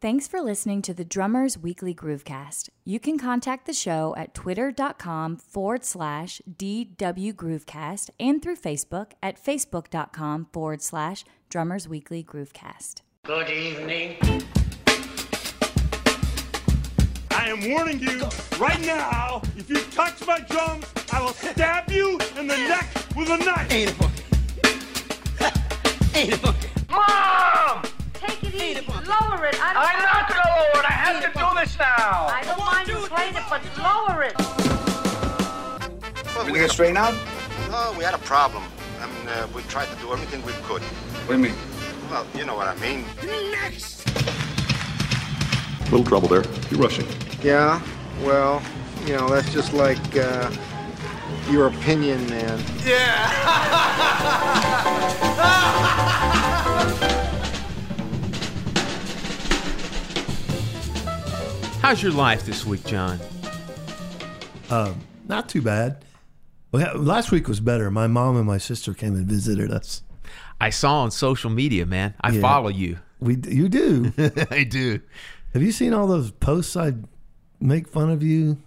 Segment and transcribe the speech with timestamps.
[0.00, 2.70] Thanks for listening to the Drummers Weekly Groovecast.
[2.86, 9.36] You can contact the show at twitter.com forward slash DW Groovecast and through Facebook at
[9.44, 13.02] facebook.com forward slash Drummers Weekly Groovecast.
[13.24, 14.16] Good evening.
[17.30, 18.22] I am warning you
[18.58, 23.28] right now, if you touch my drums, I will stab you in the neck with
[23.28, 23.70] a knife.
[23.70, 24.24] Ain't a fucking.
[26.14, 26.70] Ain't a fucking.
[26.88, 27.89] Mom!
[28.20, 28.84] Take it easy.
[28.86, 29.56] Lower it.
[29.60, 30.84] I don't I'm not gonna lower it.
[30.84, 32.28] I have to do this now.
[32.28, 34.34] I don't mind you playing it, but lower it.
[36.34, 37.14] Well, We we get straight straighten out?
[37.72, 38.62] oh, we had a problem.
[39.00, 40.82] I mean, uh, we tried to do everything we could.
[40.82, 41.54] What do you mean?
[42.10, 43.04] Well, you know what I mean.
[43.52, 44.04] Next!
[45.90, 46.44] Little trouble there.
[46.70, 47.06] You're rushing.
[47.42, 47.80] Yeah,
[48.22, 48.60] well,
[49.06, 50.50] you know, that's just like uh,
[51.50, 52.58] your opinion, man.
[61.80, 63.18] How's your life this week, John?
[64.70, 66.04] Um, not too bad.
[66.72, 67.90] Well, last week was better.
[67.90, 70.02] My mom and my sister came and visited us.
[70.60, 72.14] I saw on social media, man.
[72.20, 72.40] I Yeah.
[72.40, 72.98] follow you.
[73.18, 74.12] We, you do.
[74.50, 75.00] I do.
[75.54, 76.92] Have you seen all those posts I
[77.60, 78.58] make fun of you?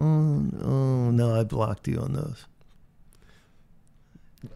[0.00, 0.04] Oh,
[0.62, 2.46] oh no, I blocked you on those.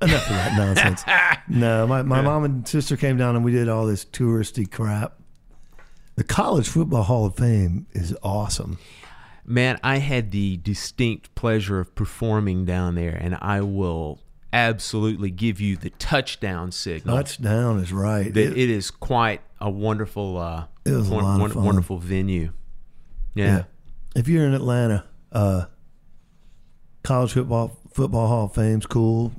[0.01, 1.05] Enough of that nonsense.
[1.49, 5.15] No, my, my mom and sister came down and we did all this touristy crap.
[6.17, 8.79] The College Football Hall of Fame is awesome.
[9.45, 14.21] Man, I had the distinct pleasure of performing down there, and I will
[14.53, 17.17] absolutely give you the touchdown signal.
[17.17, 18.33] Touchdown is right.
[18.33, 21.65] that it is quite a wonderful, uh, It was a won- lot of fun.
[21.65, 22.53] wonderful venue.
[23.35, 23.45] Yeah.
[23.47, 23.65] Yeah.
[24.15, 25.65] If you're in Atlanta, uh,
[27.03, 29.33] college football football Hall of Fame's cool.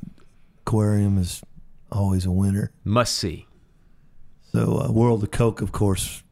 [0.66, 1.44] Aquarium is
[1.92, 2.72] always a winner.
[2.84, 3.48] must see.
[4.52, 6.24] So uh, World of Coke, of course,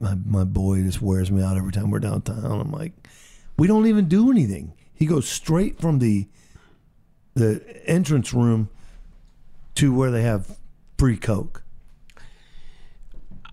[0.00, 2.44] my my boy just wears me out every time we're downtown.
[2.44, 2.92] I'm like,
[3.56, 4.74] we don't even do anything.
[4.92, 6.28] He goes straight from the
[7.34, 8.68] the entrance room
[9.76, 10.56] to where they have
[10.98, 11.62] free Coke.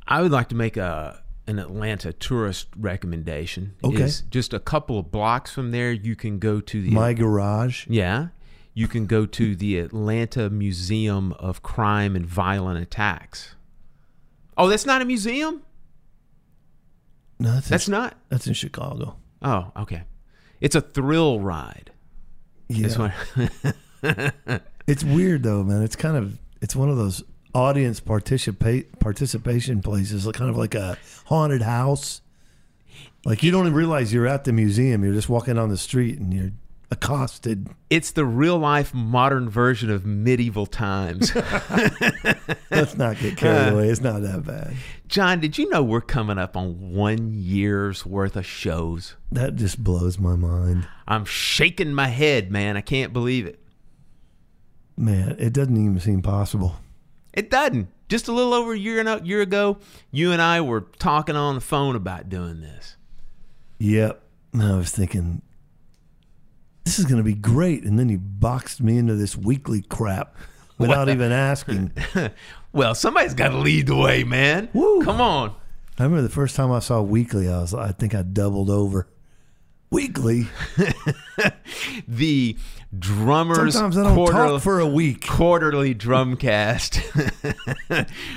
[0.08, 3.76] I would like to make a an Atlanta tourist recommendation.
[3.84, 4.04] Okay.
[4.04, 7.88] Is just a couple of blocks from there, you can go to the My garage.
[7.88, 8.28] yeah.
[8.74, 13.56] You can go to the Atlanta Museum of Crime and Violent Attacks.
[14.58, 15.64] Oh, that's not a museum.
[17.42, 18.16] No, that's, That's in, not.
[18.30, 19.16] that's in Chicago.
[19.42, 20.04] Oh, okay.
[20.60, 21.92] It's a thrill ride.
[22.70, 23.12] Yeah.
[24.88, 25.84] It's weird though, man.
[25.84, 30.98] It's kind of it's one of those audience participate participation places, kind of like a
[31.26, 32.22] haunted house.
[33.24, 35.04] Like you don't even realize you're at the museum.
[35.04, 36.52] You're just walking down the street and you're
[36.92, 37.70] accosted.
[37.90, 41.34] it's the real life modern version of medieval times.
[42.70, 43.88] Let's not get carried uh, away.
[43.90, 44.76] It's not that bad.
[45.08, 49.16] John, did you know we're coming up on one year's worth of shows?
[49.32, 52.78] That just blows my mind, I'm shaking my head, man.
[52.78, 53.60] I can't believe it.
[54.98, 55.36] man.
[55.40, 56.76] It doesn't even seem possible.
[57.34, 57.88] It doesn't.
[58.10, 59.78] Just a little over a year and a year ago,
[60.12, 62.98] you and I were talking on the phone about doing this.
[63.80, 64.22] Yep.
[64.60, 65.42] I was thinking,
[66.84, 70.36] this is going to be great, and then you boxed me into this weekly crap
[70.78, 71.92] without even asking.
[72.74, 74.70] Well, somebody's got to lead the way, man.
[74.72, 75.04] Woo.
[75.04, 75.54] Come on.
[76.00, 79.08] I remember the first time I saw Weekly, I was I think I doubled over.
[79.90, 80.48] Weekly.
[82.08, 82.56] The
[82.98, 85.28] drummers Sometimes I don't talk for a week.
[85.28, 87.02] quarterly drumcast.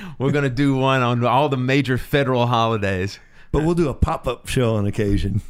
[0.19, 3.19] we're gonna do one on all the major federal holidays.
[3.53, 5.43] But we'll do a pop up show on occasion.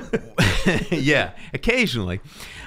[0.90, 2.20] yeah, occasionally.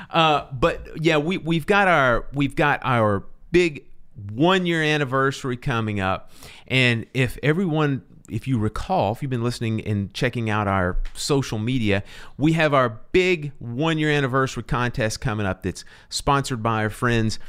[0.09, 3.85] Uh, but yeah, we we've got our we've got our big
[4.31, 6.31] one year anniversary coming up,
[6.67, 8.03] and if everyone.
[8.31, 12.03] If you recall, if you've been listening and checking out our social media,
[12.37, 17.39] we have our big one year anniversary contest coming up that's sponsored by our friends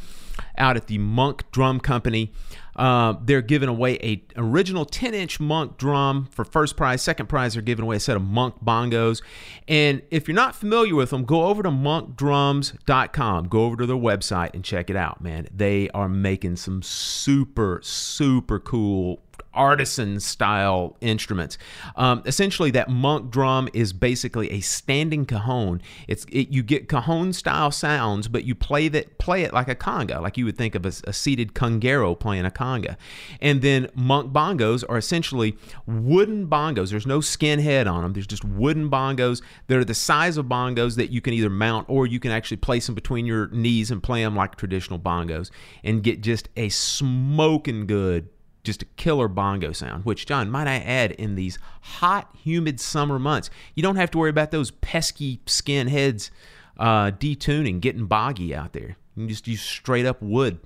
[0.57, 2.33] out at the Monk Drum Company.
[2.81, 7.03] Uh, they're giving away a original 10 inch Monk drum for first prize.
[7.03, 9.21] Second prize, they're giving away a set of Monk bongos.
[9.69, 13.49] And if you're not familiar with them, go over to monkdrums.com.
[13.49, 15.47] Go over to their website and check it out, man.
[15.55, 19.21] They are making some super, super cool
[19.55, 21.59] artisan style instruments.
[21.97, 25.83] Um, essentially, that monk drum is basically a standing cajon.
[26.09, 29.75] It's it, you get cajon style sounds, but you play that play it like a
[29.75, 32.97] conga, like you would think of a, a seated conguero playing a conga.
[33.41, 36.91] And then monk bongos are essentially wooden bongos.
[36.91, 38.13] There's no skin head on them.
[38.13, 41.87] There's just wooden bongos that are the size of bongos that you can either mount
[41.89, 45.51] or you can actually place them between your knees and play them like traditional bongos
[45.85, 48.29] and get just a smoking good
[48.63, 53.19] just a killer bongo sound, which, John, might I add, in these hot, humid summer
[53.19, 56.31] months, you don't have to worry about those pesky skin heads
[56.79, 58.97] uh, detuning, getting boggy out there.
[59.15, 60.61] You can just use straight up wood.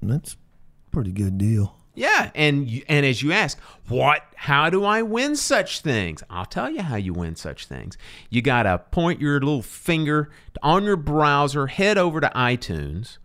[0.00, 1.74] That's a pretty good deal.
[1.94, 3.58] Yeah, and you, and as you ask,
[3.88, 4.22] what?
[4.36, 6.22] How do I win such things?
[6.30, 7.98] I'll tell you how you win such things.
[8.30, 10.30] You gotta point your little finger
[10.62, 13.18] on your browser, head over to iTunes,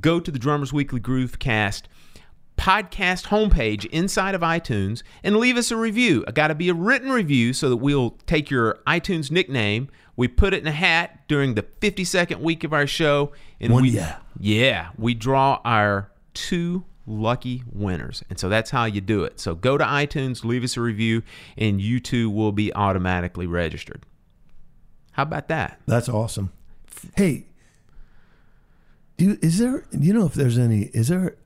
[0.00, 1.82] go to the Drummers Weekly Groovecast
[2.56, 6.24] podcast homepage inside of iTunes, and leave us a review.
[6.26, 9.88] I got to be a written review so that we'll take your iTunes nickname.
[10.16, 13.82] We put it in a hat during the 52nd week of our show, and One
[13.82, 14.18] we yeah.
[14.40, 18.22] yeah, we draw our two lucky winners.
[18.28, 19.38] And so that's how you do it.
[19.38, 21.22] So go to iTunes, leave us a review,
[21.56, 24.04] and you two will be automatically registered.
[25.12, 25.80] How about that?
[25.86, 26.52] That's awesome.
[27.16, 27.46] Hey,
[29.16, 29.84] do you, is there?
[29.90, 30.90] Do you know if there's any?
[30.92, 31.36] Is there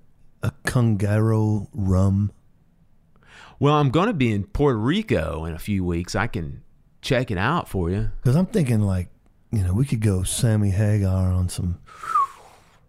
[0.42, 2.32] a Congaro rum?
[3.58, 6.14] Well, I'm going to be in Puerto Rico in a few weeks.
[6.14, 6.62] I can
[7.02, 8.10] check it out for you.
[8.22, 9.08] Because I'm thinking like,
[9.52, 11.78] you know, we could go Sammy Hagar on some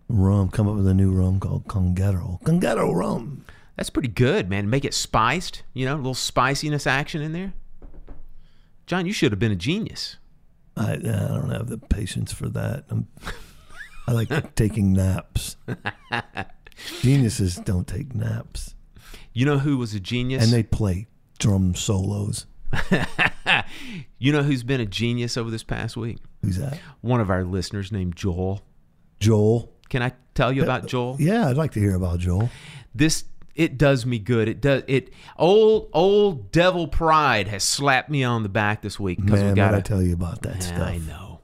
[0.08, 0.50] rum.
[0.50, 2.42] Come up with a new rum called Congaro.
[2.44, 3.46] Congaro rum.
[3.76, 4.70] That's pretty good, man.
[4.70, 7.54] Make it spiced, you know, a little spiciness action in there.
[8.86, 10.18] John, you should have been a genius.
[10.78, 12.86] I, I don't have the patience for that.
[12.90, 13.08] I'm,
[14.08, 15.58] I like taking naps.
[17.02, 18.76] Geniuses don't take naps,
[19.34, 20.44] You know who was a genius?
[20.44, 21.08] and they play
[21.40, 22.46] drum solos.
[24.20, 26.18] you know who's been a genius over this past week?
[26.42, 26.80] Who's that?
[27.02, 28.62] One of our listeners named Joel.
[29.20, 29.72] Joel.
[29.90, 31.18] Can I tell you about Joel?
[31.20, 32.50] Yeah, I'd like to hear about Joel.
[32.96, 33.26] This
[33.56, 34.48] it does me good.
[34.48, 35.10] It does it.
[35.38, 39.56] Old old devil pride has slapped me on the back this week because we Man,
[39.56, 40.88] gotta, I tell you about that Yeah, stuff?
[40.88, 41.42] I know,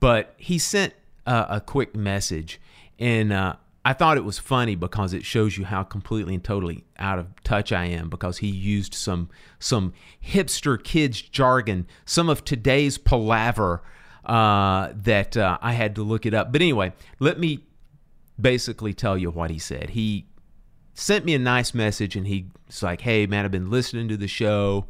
[0.00, 0.92] but he sent
[1.26, 2.60] uh, a quick message,
[2.98, 3.56] and uh,
[3.88, 7.28] I thought it was funny because it shows you how completely and totally out of
[7.42, 8.10] touch I am.
[8.10, 13.82] Because he used some some hipster kids jargon, some of today's palaver
[14.26, 16.52] uh, that uh, I had to look it up.
[16.52, 17.60] But anyway, let me
[18.38, 19.88] basically tell you what he said.
[19.88, 20.26] He
[20.92, 24.28] sent me a nice message and he's like, Hey, man, I've been listening to the
[24.28, 24.84] show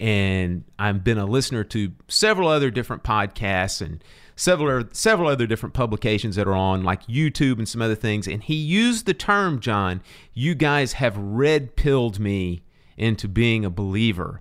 [0.00, 4.02] and I've been a listener to several other different podcasts and
[4.36, 8.26] several er, several other different publications that are on like YouTube and some other things.
[8.26, 10.02] And he used the term, John,
[10.32, 12.62] you guys have red pilled me
[12.96, 14.40] into being a believer.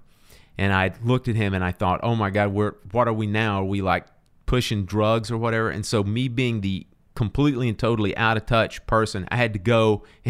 [0.57, 3.27] And I looked at him and I thought, oh my God, we're what are we
[3.27, 3.61] now?
[3.61, 4.05] Are we like
[4.45, 5.69] pushing drugs or whatever?
[5.69, 9.59] And so me being the completely and totally out of touch person, I had to
[9.59, 10.03] go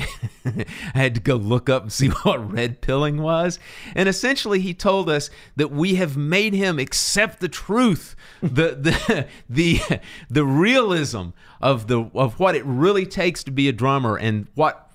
[0.45, 3.59] I had to go look up and see what red pilling was.
[3.95, 9.27] And essentially he told us that we have made him accept the truth, the the
[9.49, 9.99] the
[10.29, 11.29] the realism
[11.61, 14.89] of the of what it really takes to be a drummer and what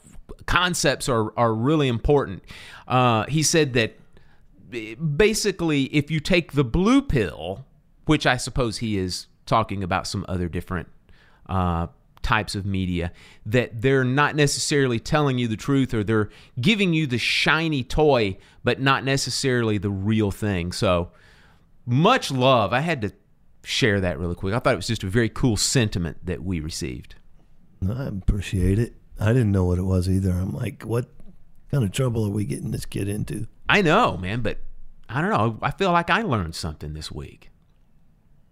[0.47, 2.43] concepts are are really important.
[2.87, 3.99] Uh, he said that
[5.17, 7.65] basically if you take the blue pill,
[8.05, 10.89] which I suppose he is talking about some other different
[11.49, 11.87] uh,
[12.23, 13.13] types of media,
[13.47, 16.29] that they're not necessarily telling you the truth or they're
[16.61, 20.73] giving you the shiny toy, but not necessarily the real thing.
[20.73, 21.11] So
[21.87, 22.73] much love.
[22.73, 23.13] I had to
[23.65, 24.55] share that really quick.
[24.55, 27.15] I thought it was just a very cool sentiment that we received.
[27.89, 28.95] I appreciate it.
[29.21, 30.31] I didn't know what it was either.
[30.31, 31.07] I'm like, what
[31.71, 33.47] kind of trouble are we getting this kid into?
[33.69, 34.59] I know, man, but
[35.09, 35.59] I don't know.
[35.63, 37.51] I feel like I learned something this week.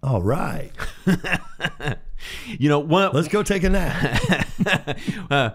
[0.02, 0.70] All right,
[2.46, 4.98] You know, one let's go take a nap.
[5.30, 5.50] uh,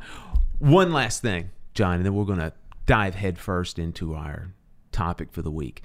[0.59, 2.53] one last thing, John, and then we're going to
[2.85, 4.53] dive headfirst into our
[4.91, 5.81] topic for the week.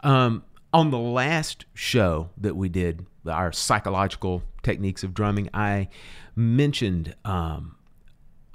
[0.00, 5.88] Um, on the last show that we did, our psychological techniques of drumming, I
[6.34, 7.76] mentioned um,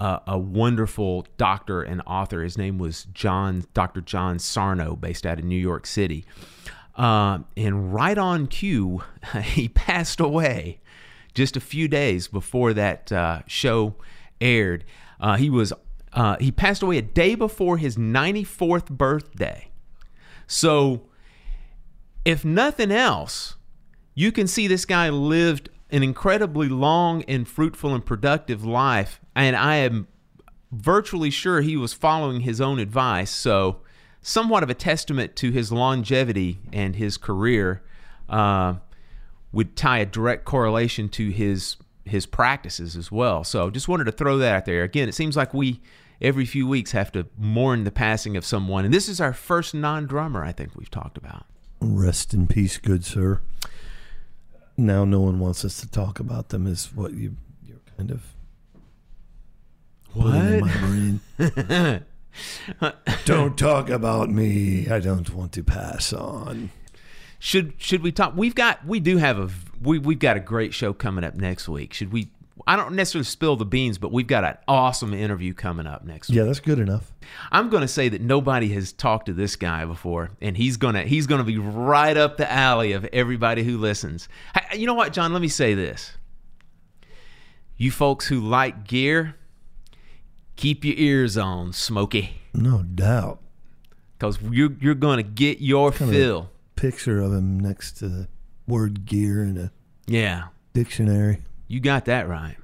[0.00, 2.42] a, a wonderful doctor and author.
[2.42, 4.00] His name was John, Dr.
[4.00, 6.24] John Sarno, based out of New York City.
[6.96, 9.02] Um, and right on cue,
[9.42, 10.80] he passed away
[11.38, 13.94] just a few days before that uh, show
[14.40, 14.84] aired.
[15.20, 15.72] Uh, he was
[16.12, 19.68] uh, he passed away a day before his 94th birthday.
[20.46, 21.02] So,
[22.24, 23.56] if nothing else,
[24.14, 29.54] you can see this guy lived an incredibly long and fruitful and productive life, and
[29.54, 30.08] I am
[30.72, 33.30] virtually sure he was following his own advice.
[33.30, 33.82] So,
[34.20, 37.82] somewhat of a testament to his longevity and his career
[38.28, 38.74] uh,
[39.52, 43.44] would tie a direct correlation to his his practices as well.
[43.44, 44.82] So, just wanted to throw that out there.
[44.82, 45.80] Again, it seems like we
[46.20, 49.74] every few weeks have to mourn the passing of someone, and this is our first
[49.74, 51.46] non-drummer I think we've talked about.
[51.80, 53.40] Rest in peace, good sir.
[54.76, 56.66] Now no one wants us to talk about them.
[56.66, 57.36] Is what you
[57.66, 58.22] you're kind of
[60.12, 62.04] putting in my brain.
[63.24, 64.88] Don't talk about me.
[64.88, 66.70] I don't want to pass on.
[67.38, 68.32] Should should we talk?
[68.36, 69.48] We've got we do have a
[69.80, 71.92] we we've got a great show coming up next week.
[71.94, 72.28] Should we?
[72.66, 76.28] I don't necessarily spill the beans, but we've got an awesome interview coming up next
[76.28, 76.36] week.
[76.36, 77.12] Yeah, that's good enough.
[77.52, 81.04] I'm going to say that nobody has talked to this guy before, and he's gonna
[81.04, 84.28] he's gonna be right up the alley of everybody who listens.
[84.74, 85.32] You know what, John?
[85.32, 86.16] Let me say this:
[87.76, 89.36] you folks who like gear,
[90.56, 93.40] keep your ears on, Smokey, No doubt.
[94.18, 96.50] because you're you're going to get your fill.
[96.78, 98.28] Picture of him next to the
[98.66, 99.72] word gear in a
[100.06, 100.44] Yeah,
[100.74, 101.42] dictionary.
[101.66, 102.56] you got that right.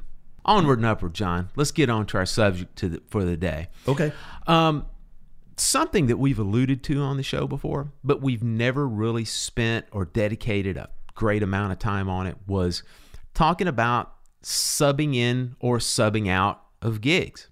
[0.44, 1.48] Onward and upward, John.
[1.56, 3.68] Let's get on to our subject to the, for the day.
[3.88, 4.12] Okay.
[4.46, 4.86] Um,
[5.56, 10.04] something that we've alluded to on the show before, but we've never really spent or
[10.04, 12.82] dedicated a great amount of time on it was
[13.32, 17.48] talking about subbing in or subbing out of gigs.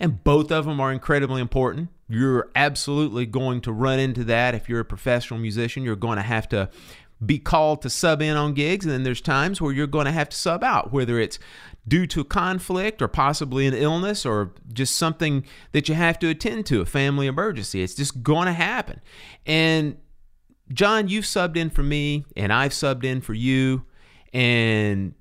[0.00, 1.88] And both of them are incredibly important.
[2.12, 5.82] You're absolutely going to run into that if you're a professional musician.
[5.82, 6.68] You're going to have to
[7.24, 10.12] be called to sub in on gigs, and then there's times where you're going to
[10.12, 11.38] have to sub out, whether it's
[11.88, 15.42] due to conflict or possibly an illness or just something
[15.72, 17.82] that you have to attend to, a family emergency.
[17.82, 19.00] It's just going to happen.
[19.46, 19.96] And
[20.70, 23.86] John, you've subbed in for me, and I've subbed in for you,
[24.34, 25.14] and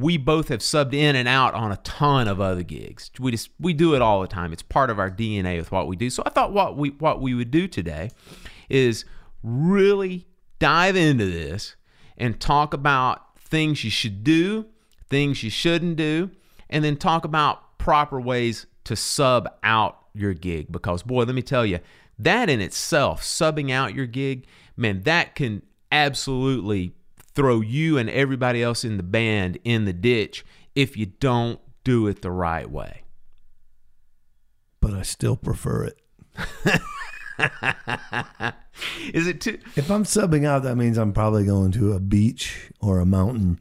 [0.00, 3.10] we both have subbed in and out on a ton of other gigs.
[3.18, 4.52] We just we do it all the time.
[4.52, 6.10] It's part of our DNA with what we do.
[6.10, 8.10] So I thought what we what we would do today
[8.68, 9.04] is
[9.42, 10.26] really
[10.58, 11.76] dive into this
[12.16, 14.66] and talk about things you should do,
[15.08, 16.30] things you shouldn't do,
[16.70, 21.42] and then talk about proper ways to sub out your gig because boy, let me
[21.42, 21.78] tell you,
[22.18, 24.46] that in itself, subbing out your gig,
[24.76, 26.94] man, that can absolutely
[27.34, 32.06] throw you and everybody else in the band in the ditch if you don't do
[32.06, 33.02] it the right way.
[34.80, 36.00] But I still prefer it.
[39.12, 42.70] Is it too If I'm subbing out, that means I'm probably going to a beach
[42.80, 43.60] or a mountain.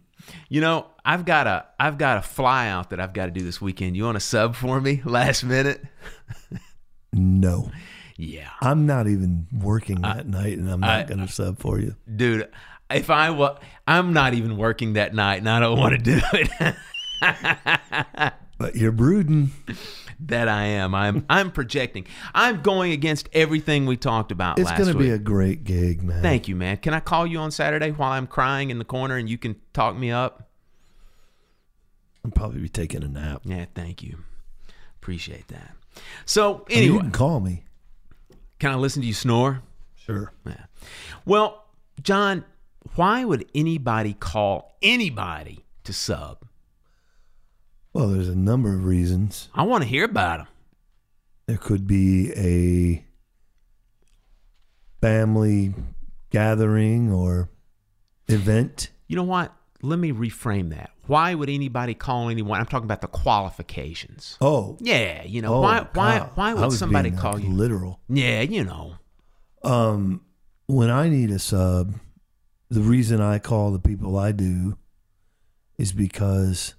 [0.50, 3.44] You know, I've got a I've got a fly out that I've got to do
[3.44, 3.96] this weekend.
[3.96, 5.84] You want to sub for me last minute?
[7.12, 7.72] No.
[8.18, 8.50] Yeah.
[8.62, 11.96] I'm not even working that night and I'm not going to sub for you.
[12.16, 12.48] Dude,
[12.96, 13.58] if I wa-
[13.88, 16.76] I'm not even working that night and I don't want to do it.
[18.64, 19.52] But you're brooding.
[20.22, 20.96] that I am.
[20.96, 22.08] I'm I'm projecting.
[22.34, 26.22] I'm going against everything we talked about It's going to be a great gig, man.
[26.22, 26.78] Thank you, man.
[26.78, 29.58] Can I call you on Saturday while I'm crying in the corner and you can
[29.74, 30.50] talk me up?
[32.24, 33.42] I'll probably be taking a nap.
[33.44, 34.20] Yeah, thank you.
[35.02, 35.72] Appreciate that.
[36.26, 37.64] So, mean, you can call me.
[38.60, 39.62] can I listen to you snore?
[39.96, 40.32] Sure.
[40.46, 40.66] Yeah.
[41.26, 41.66] Well,
[42.02, 42.46] John,
[42.96, 46.46] why would anybody call anybody to sub?
[47.94, 49.50] Well, there's a number of reasons.
[49.54, 50.48] I want to hear about them.
[51.46, 53.06] There could be a
[55.02, 55.74] family
[56.30, 57.50] gathering or
[58.28, 58.90] event.
[59.08, 59.54] You know what?
[59.82, 60.92] Let me reframe that.
[61.08, 62.60] Why would anybody call anyone?
[62.60, 64.38] I'm talking about the qualifications.
[64.40, 65.88] Oh, Yeah, you know oh, why?
[65.94, 66.20] Why?
[66.20, 66.32] God.
[66.36, 67.50] Why would somebody call like, you?
[67.50, 68.00] literal?
[68.08, 68.96] Yeah, you know.
[69.64, 70.22] Um,
[70.68, 71.94] when I need a sub,
[72.74, 74.78] the reason I call the people I do
[75.78, 76.74] is because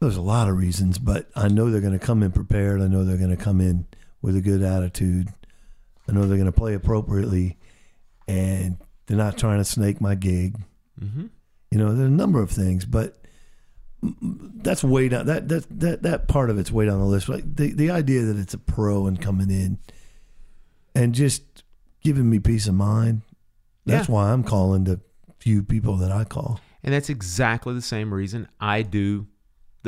[0.00, 2.80] there's a lot of reasons, but I know they're going to come in prepared.
[2.80, 3.86] I know they're going to come in
[4.20, 5.28] with a good attitude.
[6.08, 7.56] I know they're going to play appropriately,
[8.28, 8.76] and
[9.06, 10.56] they're not trying to snake my gig.
[11.00, 11.26] Mm-hmm.
[11.70, 13.16] You know, there's a number of things, but
[14.02, 15.26] that's way down.
[15.26, 17.28] That that that that part of it's way down the list.
[17.28, 19.78] Like the the idea that it's a pro and coming in
[20.94, 21.64] and just
[22.02, 23.22] giving me peace of mind.
[23.84, 24.14] That's Yeah.
[24.14, 25.00] why I'm calling the
[25.38, 26.60] few people that I call.
[26.84, 29.26] And that's exactly the same reason I do.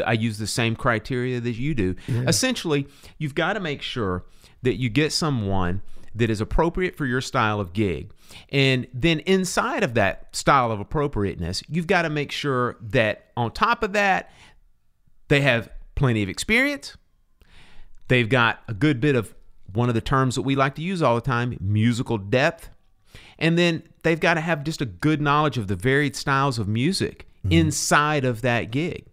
[0.05, 1.95] I use the same criteria that you do.
[2.09, 4.25] Essentially, you've got to make sure
[4.63, 5.83] that you get someone
[6.17, 8.13] that is appropriate for your style of gig.
[8.51, 13.53] And then inside of that style of appropriateness, you've got to make sure that on
[13.53, 14.31] top of that,
[15.29, 16.97] they have plenty of experience.
[18.09, 19.35] They've got a good bit of
[19.73, 22.71] one of the terms that we like to use all the time musical depth.
[23.39, 26.69] And then they've got to have just a good knowledge of the varied styles of
[26.69, 27.53] music mm-hmm.
[27.53, 29.07] inside of that gig.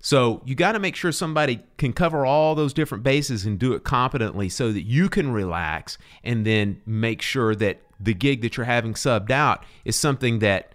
[0.00, 3.72] So you got to make sure somebody can cover all those different bases and do
[3.72, 8.56] it competently so that you can relax and then make sure that the gig that
[8.56, 10.72] you're having subbed out is something that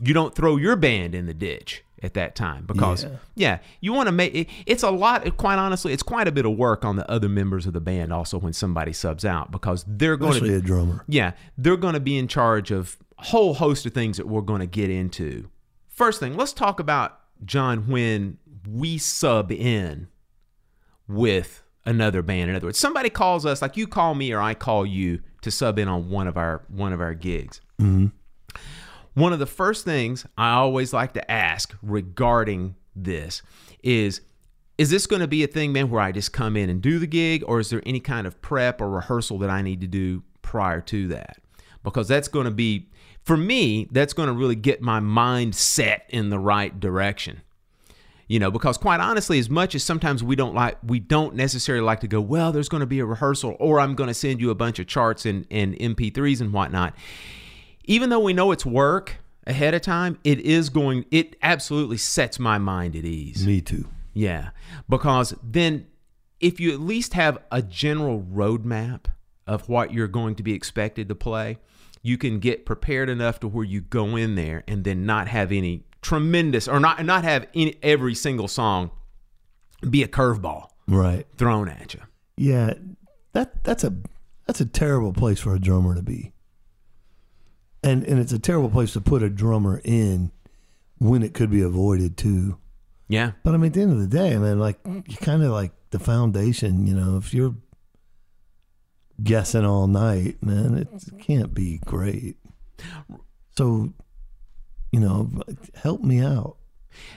[0.00, 3.10] you don't throw your band in the ditch at that time because Yeah.
[3.34, 6.44] yeah, you want to make it, it's a lot quite honestly it's quite a bit
[6.44, 9.84] of work on the other members of the band also when somebody subs out because
[9.88, 11.04] they're going Especially to be a drummer.
[11.08, 14.42] yeah, they're going to be in charge of a whole host of things that we're
[14.42, 15.48] going to get into.
[15.88, 20.08] First thing, let's talk about John when we sub in
[21.08, 22.50] with another band.
[22.50, 25.50] In other words, somebody calls us, like you call me or I call you to
[25.50, 27.60] sub in on one of our one of our gigs.
[27.80, 28.06] Mm-hmm.
[29.14, 33.42] One of the first things I always like to ask regarding this
[33.82, 34.20] is
[34.76, 36.98] is this going to be a thing, man, where I just come in and do
[36.98, 39.86] the gig, or is there any kind of prep or rehearsal that I need to
[39.86, 41.36] do prior to that?
[41.84, 42.88] Because that's going to be,
[43.22, 47.42] for me, that's going to really get my mind set in the right direction.
[48.26, 51.84] You know, because quite honestly, as much as sometimes we don't like, we don't necessarily
[51.84, 54.40] like to go, well, there's going to be a rehearsal, or I'm going to send
[54.40, 56.94] you a bunch of charts and, and MP3s and whatnot.
[57.84, 62.38] Even though we know it's work ahead of time, it is going, it absolutely sets
[62.38, 63.46] my mind at ease.
[63.46, 63.86] Me too.
[64.14, 64.50] Yeah,
[64.88, 65.86] because then
[66.40, 69.06] if you at least have a general roadmap
[69.46, 71.58] of what you're going to be expected to play,
[72.02, 75.50] you can get prepared enough to where you go in there and then not have
[75.52, 78.90] any tremendous or not not have any, every single song
[79.88, 81.26] be a curveball Right.
[81.38, 82.00] thrown at you.
[82.36, 82.74] Yeah.
[83.32, 83.94] That that's a
[84.46, 86.33] that's a terrible place for a drummer to be.
[87.84, 90.32] And and it's a terrible place to put a drummer in
[90.98, 92.58] when it could be avoided too.
[93.08, 93.32] Yeah.
[93.44, 95.72] But I mean, at the end of the day, man, like you kind of like
[95.90, 96.86] the foundation.
[96.86, 97.54] You know, if you're
[99.22, 100.88] guessing all night, man, it
[101.20, 102.36] can't be great.
[103.56, 103.92] So,
[104.90, 105.30] you know,
[105.74, 106.56] help me out.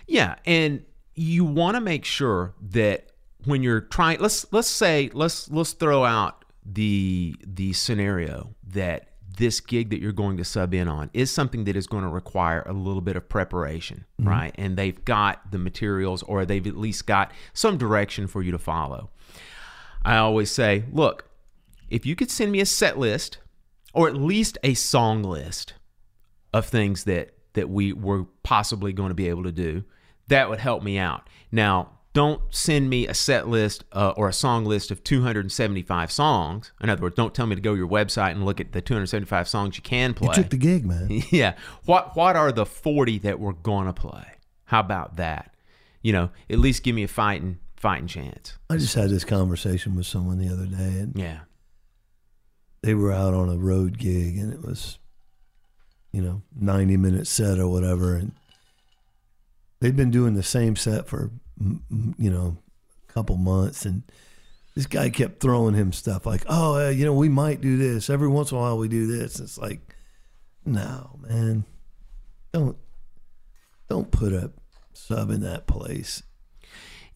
[0.06, 0.84] Yeah, and
[1.16, 3.12] you want to make sure that
[3.46, 9.60] when you're trying let's let's say let's let's throw out the the scenario that this
[9.60, 12.63] gig that you're going to sub in on is something that is going to require
[12.67, 14.29] a little bit of preparation, mm-hmm.
[14.29, 14.56] right?
[14.56, 18.60] And they've got the materials or they've at least got some direction for you to
[18.60, 19.10] follow.
[20.03, 21.29] I always say, look,
[21.89, 23.39] if you could send me a set list
[23.94, 25.74] or at least a song list
[26.53, 29.84] of things that that we were possibly going to be able to do,
[30.27, 31.27] that would help me out.
[31.51, 36.72] Now, don't send me a set list uh, or a song list of 275 songs.
[36.82, 38.82] In other words, don't tell me to go to your website and look at the
[38.82, 40.30] 275 songs you can play.
[40.30, 41.10] You took the gig, man.
[41.30, 41.54] yeah.
[41.86, 44.25] What what are the 40 that we're going to play?
[44.66, 45.53] How about that?
[46.01, 48.58] You know, at least give me a fighting fighting chance.
[48.68, 51.42] I just had this conversation with someone the other day, and Yeah.
[52.82, 54.98] they were out on a road gig, and it was,
[56.12, 58.32] you know, ninety minute set or whatever, and
[59.82, 62.57] they'd been doing the same set for, you know,
[63.09, 64.03] a couple months, and
[64.75, 68.09] this guy kept throwing him stuff like, "Oh, uh, you know, we might do this
[68.09, 68.77] every once in a while.
[68.77, 69.96] We do this." It's like,
[70.65, 71.65] no, man,
[72.53, 72.77] don't
[73.89, 74.51] don't put a
[74.93, 76.24] sub in that place.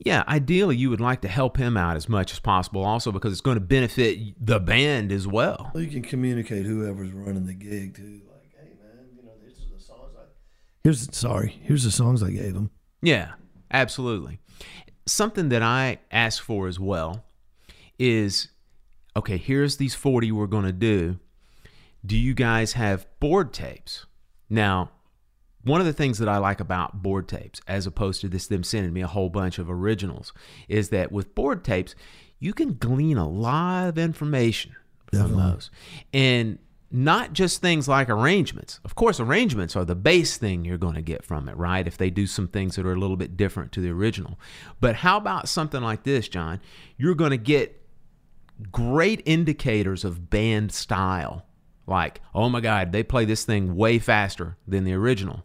[0.03, 3.31] Yeah, ideally you would like to help him out as much as possible also because
[3.31, 5.69] it's going to benefit the band as well.
[5.75, 9.59] Well, you can communicate whoever's running the gig to, like, hey man, you know, these
[9.59, 10.23] are the songs I.
[10.83, 12.71] Here's sorry, here's the songs I gave him.
[13.03, 13.33] Yeah,
[13.71, 14.39] absolutely.
[15.05, 17.25] Something that I ask for as well
[17.97, 18.49] is
[19.15, 21.19] okay, here's these 40 we're going to do.
[22.05, 24.05] Do you guys have board tapes?
[24.49, 24.91] Now,
[25.63, 28.63] one of the things that I like about board tapes, as opposed to this them
[28.63, 30.33] sending me a whole bunch of originals,
[30.67, 31.93] is that with board tapes,
[32.39, 34.75] you can glean a lot of information
[35.11, 35.69] from those.
[36.13, 36.57] And
[36.91, 38.79] not just things like arrangements.
[38.83, 41.87] Of course, arrangements are the base thing you're going to get from it, right?
[41.87, 44.39] If they do some things that are a little bit different to the original.
[44.79, 46.59] But how about something like this, John?
[46.97, 47.81] You're going to get
[48.71, 51.45] great indicators of band style.
[51.87, 55.43] Like, oh my God, they play this thing way faster than the original.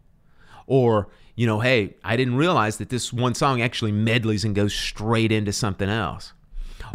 [0.66, 4.74] Or, you know, hey, I didn't realize that this one song actually medleys and goes
[4.74, 6.32] straight into something else.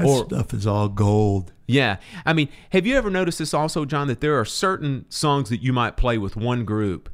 [0.01, 1.53] That Or- stuff is all gold.
[1.67, 1.97] Yeah.
[2.25, 5.61] I mean, have you ever noticed this also, John, that there are certain songs that
[5.61, 7.09] you might play with one group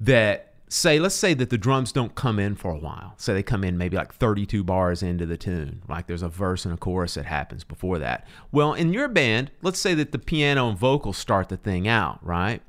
[0.00, 3.14] that say, let's say that the drums don't come in for a while.
[3.18, 6.64] Say they come in maybe like 32 bars into the tune, like there's a verse
[6.64, 8.26] and a chorus that happens before that.
[8.50, 12.24] Well, in your band, let's say that the piano and vocals start the thing out,
[12.24, 12.62] right?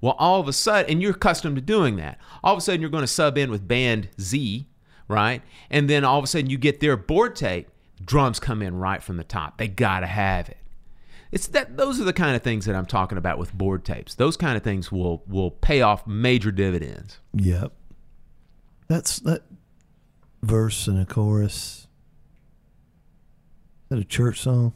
[0.00, 2.80] Well, all of a sudden, and you're accustomed to doing that, all of a sudden
[2.80, 4.68] you're going to sub in with band Z,
[5.08, 5.42] right?
[5.70, 7.68] And then all of a sudden you get their board tape,
[8.04, 9.58] drums come in right from the top.
[9.58, 10.58] They got to have it.
[11.30, 14.14] It's that those are the kind of things that I'm talking about with board tapes.
[14.14, 17.18] Those kind of things will will pay off major dividends.
[17.34, 17.72] Yep.
[18.88, 19.42] That's that
[20.42, 21.86] verse and a chorus.
[23.84, 24.72] Is that a church song?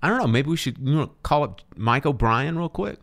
[0.00, 0.28] I don't know.
[0.28, 2.98] Maybe we should you know call up Mike O'Brien real quick.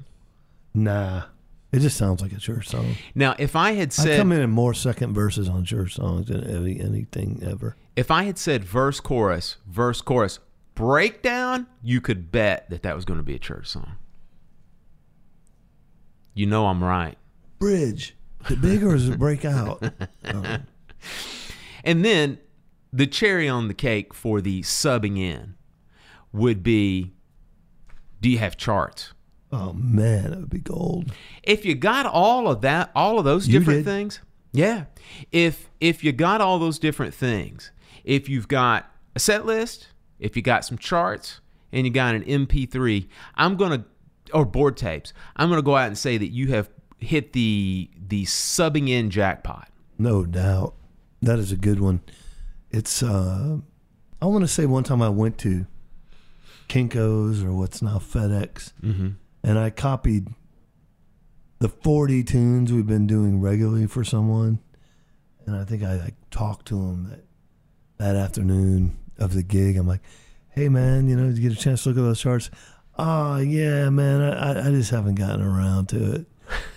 [0.74, 1.24] Nah.
[1.72, 2.96] It just sounds like a church song.
[3.16, 6.28] Now, if I had I said come in in more second verses on church songs
[6.28, 7.78] than any, anything ever.
[7.96, 10.40] if I had said verse chorus verse chorus
[10.76, 13.94] breakdown, you could bet that that was going to be a church song.
[16.34, 17.18] You know I'm right.
[17.60, 18.16] Bridge.
[18.50, 19.84] the bigger is or does it break out?
[20.26, 20.58] Oh,
[21.84, 22.38] And then
[22.94, 25.56] the cherry on the cake for the subbing in
[26.32, 27.14] would be
[28.20, 29.14] do you have charts?
[29.52, 31.12] Oh man, it would be gold.
[31.44, 33.92] If you got all of that, all of those You different did.
[33.92, 34.20] things,
[34.54, 34.86] yeah.
[35.32, 37.72] If if you got all those different things,
[38.04, 39.88] if you've got a set list,
[40.20, 41.42] if you got some charts,
[41.74, 43.86] and you got an MP3, I'm gonna
[44.34, 48.24] or board tapes, I'm gonna go out and say that you have hit the the
[48.26, 49.68] subbing in jackpot.
[49.98, 50.76] No doubt.
[51.22, 52.00] That is a good one.
[52.70, 53.58] It's uh
[54.22, 55.66] I want to say one time I went to
[56.70, 58.72] Kinko's or what's now FedEx,
[59.44, 60.28] and I copied
[61.60, 64.60] the 40 tunes we've been doing regularly for someone,
[65.46, 67.24] and I think I like talked to him that
[67.98, 69.78] that afternoon of the gig.
[69.78, 70.02] I'm like,
[70.50, 72.50] "Hey man, you know, did you get a chance to look at those charts?"
[72.98, 76.26] Oh yeah, man, I, I- I just haven't gotten around to it.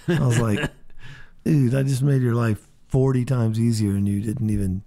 [0.08, 0.70] I was like,
[1.44, 4.82] dude, I just made your life 40 times easier and you didn't even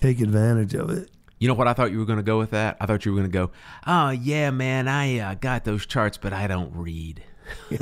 [0.00, 1.10] take advantage of it.
[1.38, 2.76] You know what I thought you were going to go with that?
[2.80, 3.50] I thought you were going to go,
[3.86, 7.22] "Oh yeah, man, I uh, got those charts, but I don't read."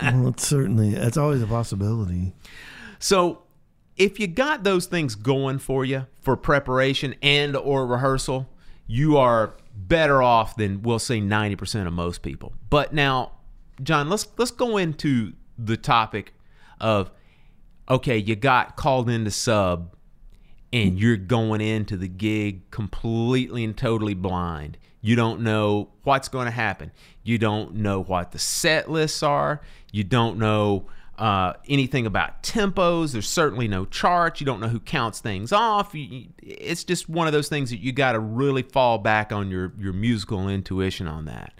[0.00, 2.32] Well, it's certainly, it's always a possibility.
[2.98, 3.42] So,
[3.96, 8.48] if you got those things going for you for preparation and or rehearsal,
[8.86, 12.54] you are better off than we'll say 90% of most people.
[12.70, 13.32] But now,
[13.82, 16.32] John, let's let's go into the topic
[16.80, 17.10] of
[17.88, 19.94] okay, you got called into sub
[20.72, 24.78] and you're going into the gig completely and totally blind.
[25.00, 26.90] You don't know what's going to happen.
[27.22, 29.60] You don't know what the set lists are.
[29.92, 30.86] You don't know
[31.18, 33.12] uh, anything about tempos.
[33.12, 34.40] There's certainly no charts.
[34.40, 35.94] You don't know who counts things off.
[35.94, 39.50] You, it's just one of those things that you got to really fall back on
[39.50, 41.54] your your musical intuition on that.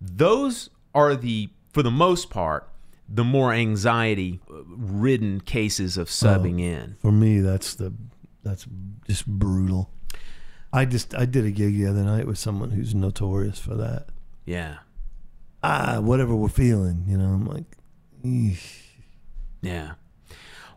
[0.00, 2.68] Those are the, for the most part,
[3.08, 6.96] the more anxiety ridden cases of subbing in.
[7.00, 7.92] For me, that's the,
[8.46, 8.66] that's
[9.06, 9.90] just brutal.
[10.72, 14.06] I just, I did a gig the other night with someone who's notorious for that.
[14.44, 14.78] Yeah.
[15.62, 17.64] Ah, whatever we're feeling, you know, I'm like,
[18.24, 18.82] eesh.
[19.62, 19.94] Yeah.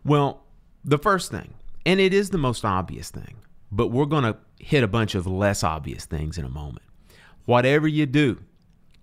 [0.04, 0.44] Well,
[0.84, 1.54] the first thing,
[1.86, 3.36] and it is the most obvious thing,
[3.72, 6.86] but we're going to hit a bunch of less obvious things in a moment.
[7.46, 8.40] Whatever you do,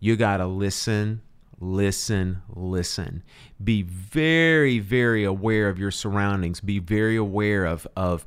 [0.01, 1.23] you got to listen,
[1.61, 3.23] listen, listen.
[3.63, 6.61] Be very, very aware of your surroundings.
[6.61, 8.25] Be very aware of of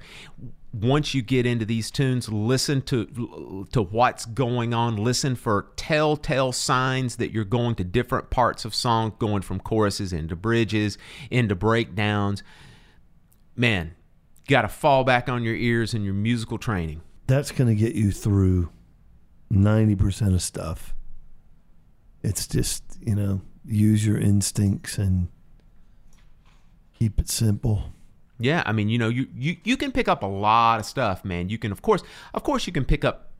[0.71, 4.97] once you get into these tunes, listen to to what's going on.
[4.97, 10.13] Listen for telltale signs that you're going to different parts of song, going from choruses
[10.13, 10.97] into bridges,
[11.31, 12.43] into breakdowns.
[13.55, 13.95] Man,
[14.47, 17.01] you got to fall back on your ears and your musical training.
[17.27, 18.69] that's going to get you through
[19.51, 20.93] 90% of stuff.
[22.21, 25.29] It's just, you know, use your instincts and
[26.97, 27.85] keep it simple.
[28.39, 31.25] Yeah, I mean, you know, you, you you can pick up a lot of stuff,
[31.25, 31.49] man.
[31.49, 32.03] You can, of course,
[32.35, 33.31] of course, you can pick up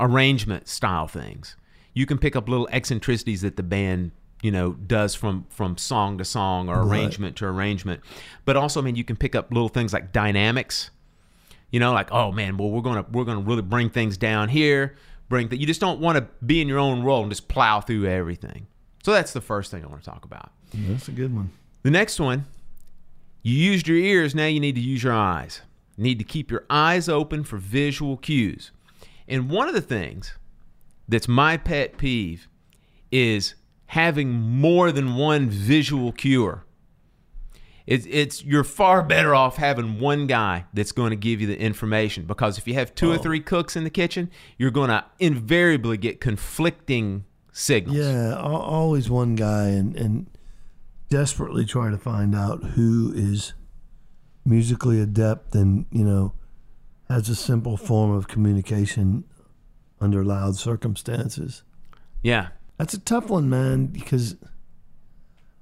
[0.00, 1.56] arrangement style things.
[1.92, 6.16] You can pick up little eccentricities that the band, you know, does from from song
[6.18, 7.00] to song or Right.
[7.00, 8.00] arrangement to arrangement.
[8.46, 10.90] But also, I mean, you can pick up little things like dynamics.
[11.70, 14.96] You know, like oh man, well we're gonna we're gonna really bring things down here.
[15.28, 17.80] Bring that you just don't want to be in your own role and just plow
[17.80, 18.66] through everything.
[19.02, 20.52] So that's the first thing I want to talk about.
[20.72, 21.50] That's a good one.
[21.82, 22.46] The next one,
[23.42, 25.62] you used your ears, now you need to use your eyes.
[25.96, 28.70] You need to keep your eyes open for visual cues.
[29.26, 30.34] And one of the things
[31.08, 32.48] that's my pet peeve
[33.10, 33.54] is
[33.86, 36.64] having more than one visual cuer.
[37.84, 41.58] It's, it's you're far better off having one guy that's going to give you the
[41.58, 43.18] information because if you have two or oh.
[43.18, 47.96] three cooks in the kitchen, you're going to invariably get conflicting signals.
[47.98, 50.26] Yeah, always one guy and, and
[51.08, 53.52] desperately try to find out who is
[54.44, 56.32] musically adept and, you know,
[57.08, 59.24] has a simple form of communication
[60.00, 61.62] under loud circumstances.
[62.22, 62.48] Yeah.
[62.78, 64.34] That's a tough one, man, because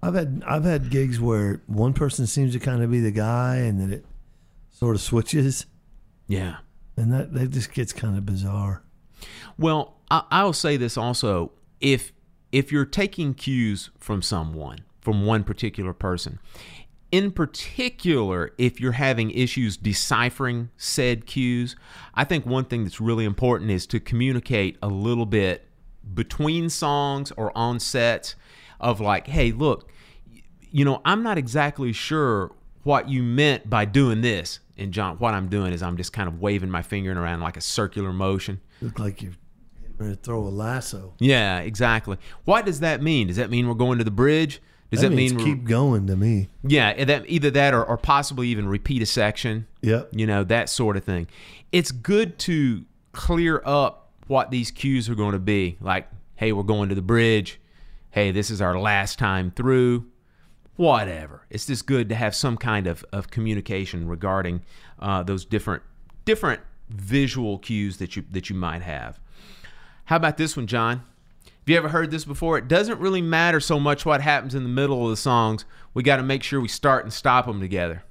[0.03, 3.57] I've had I've had gigs where one person seems to kind of be the guy
[3.57, 4.07] and then it
[4.71, 5.67] sort of switches
[6.27, 6.59] Yeah.
[6.97, 8.83] and that, that just gets kind of bizarre.
[9.59, 12.13] Well, I, I'll say this also: if
[12.53, 16.41] if you're taking cues from someone, from one particular person,
[17.13, 21.77] in particular, if you're having issues deciphering said cues,
[22.15, 25.67] I think one thing that's really important is to communicate a little bit
[26.15, 28.37] between songs or on sets
[28.79, 29.91] of like, hey, look,
[30.71, 32.53] you know, I'm not exactly sure
[32.85, 34.61] what you meant by doing this.
[34.77, 37.57] And John, what I'm doing is I'm just kind of waving my finger around like
[37.57, 38.61] a circular motion.
[38.81, 39.23] Look like
[40.01, 41.15] ready to throw a lasso.
[41.19, 42.17] Yeah, exactly.
[42.45, 43.29] What does that mean?
[43.29, 44.61] Does that mean we're going to the bridge?
[44.91, 46.49] Does that, means mean keep going to me?
[46.65, 49.69] Yeah, that either that or, or possibly even repeat a section.
[49.83, 50.09] Yep.
[50.13, 51.29] You know, that sort of thing.
[51.71, 55.77] It's good to clear up what these cues are going to be.
[55.81, 57.61] Like, hey, we're going to the bridge.
[58.11, 60.07] Hey, this is our last time through.
[60.75, 61.47] Whatever.
[61.51, 64.63] It's just good to have some kind of, of communication regarding
[64.99, 65.85] uh, those different
[66.25, 69.21] different visual cues that you that you might have.
[70.11, 71.05] How about this one, John?
[71.45, 72.59] Have you ever heard this before?
[72.59, 75.65] It doesn't really matter so much what happens in the middle of the songs.
[75.95, 78.03] We got to make sure we start and stop them together.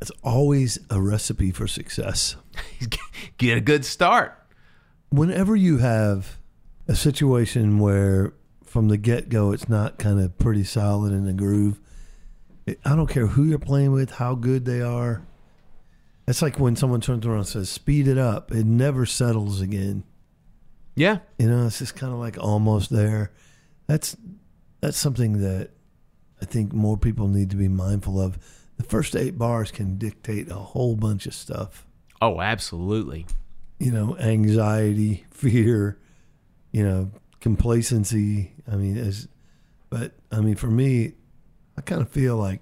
[0.00, 2.34] It's always a recipe for success.
[3.38, 4.36] Get a good start.
[5.10, 6.38] Whenever you have
[6.88, 11.32] a situation where from the get go it's not kind of pretty solid in the
[11.32, 11.78] groove,
[12.66, 15.24] it, I don't care who you're playing with, how good they are.
[16.26, 18.50] It's like when someone turns around and says, speed it up.
[18.50, 20.02] It never settles again.
[20.94, 21.18] Yeah.
[21.38, 23.32] You know, it's just kind of like almost there.
[23.86, 24.16] That's
[24.80, 25.70] that's something that
[26.40, 28.38] I think more people need to be mindful of.
[28.76, 31.86] The first eight bars can dictate a whole bunch of stuff.
[32.20, 33.26] Oh, absolutely.
[33.78, 35.98] You know, anxiety, fear,
[36.72, 38.54] you know, complacency.
[38.70, 39.28] I mean, as
[39.88, 41.12] but I mean, for me,
[41.76, 42.60] I kind of feel like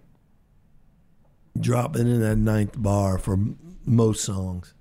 [1.59, 3.39] dropping in that ninth bar for
[3.85, 4.75] most songs.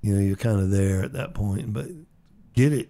[0.00, 1.86] You know, you're kind of there at that point, but
[2.58, 2.88] get it,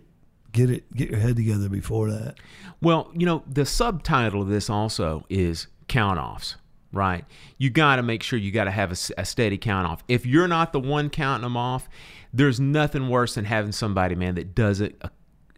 [0.50, 2.37] get it, get your head together before that.
[2.81, 6.57] Well, you know, the subtitle of this also is count offs,
[6.90, 7.26] right?
[7.59, 10.02] You got to make sure you got to have a steady count off.
[10.09, 11.87] If you're not the one counting them off,
[12.33, 15.11] there's nothing worse than having somebody, man, that doesn't, uh,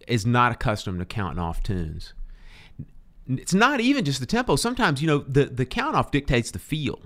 [0.08, 2.12] is not accustomed to counting off tunes.
[3.28, 4.56] It's not even just the tempo.
[4.56, 7.00] Sometimes, you know, the, the count off dictates the feel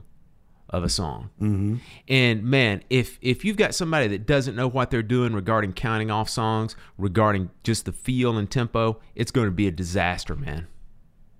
[0.74, 1.30] of a song.
[1.40, 1.76] Mm-hmm.
[2.08, 6.10] And man, if if you've got somebody that doesn't know what they're doing regarding counting
[6.10, 10.66] off songs, regarding just the feel and tempo, it's going to be a disaster, man.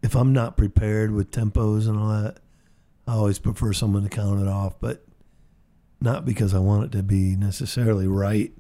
[0.03, 2.39] if I'm not prepared with tempos and all that,
[3.07, 5.05] I always prefer someone to count it off, but
[6.01, 8.53] not because I want it to be necessarily right.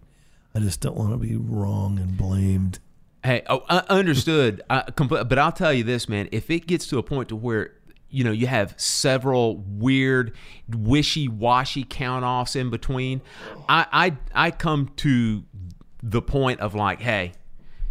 [0.54, 2.78] I just don't want to be wrong and blamed.
[3.22, 4.62] Hey, oh, uh, understood.
[4.70, 6.28] uh, compl- but I'll tell you this, man.
[6.32, 7.72] If it gets to a point to where
[8.14, 10.32] you know you have several weird,
[10.68, 13.20] wishy-washy count-offs in between,
[13.68, 13.86] I
[14.34, 15.44] I I come to
[16.02, 17.32] the point of like, hey,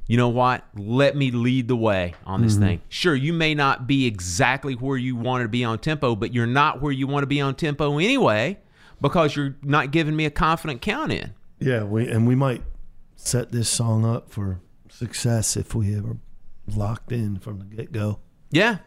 [0.07, 0.63] you know what?
[0.75, 2.63] Let me lead the way on this mm-hmm.
[2.63, 2.81] thing.
[2.89, 6.47] Sure, you may not be exactly where you want to be on tempo, but you're
[6.47, 8.59] not where you want to be on tempo anyway
[9.01, 11.33] because you're not giving me a confident count in.
[11.59, 12.63] Yeah, we and we might
[13.15, 14.59] set this song up for
[14.89, 16.17] success if we ever
[16.67, 18.19] locked in from the get go.
[18.51, 18.79] Yeah.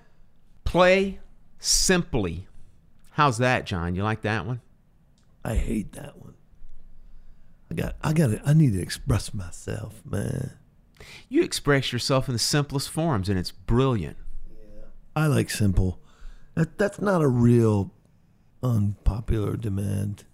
[0.64, 1.20] Play
[1.67, 2.47] simply.
[3.13, 3.95] How's that, John?
[3.95, 4.61] You like that one?
[5.45, 6.35] I hate that one.
[7.71, 10.53] I got I got I need to express myself, man.
[11.29, 14.17] You express yourself in the simplest forms, and it's brilliant.
[14.51, 14.87] Yeah.
[15.15, 16.01] I like simple.
[16.55, 17.93] That that's not a real
[18.63, 20.25] unpopular demand.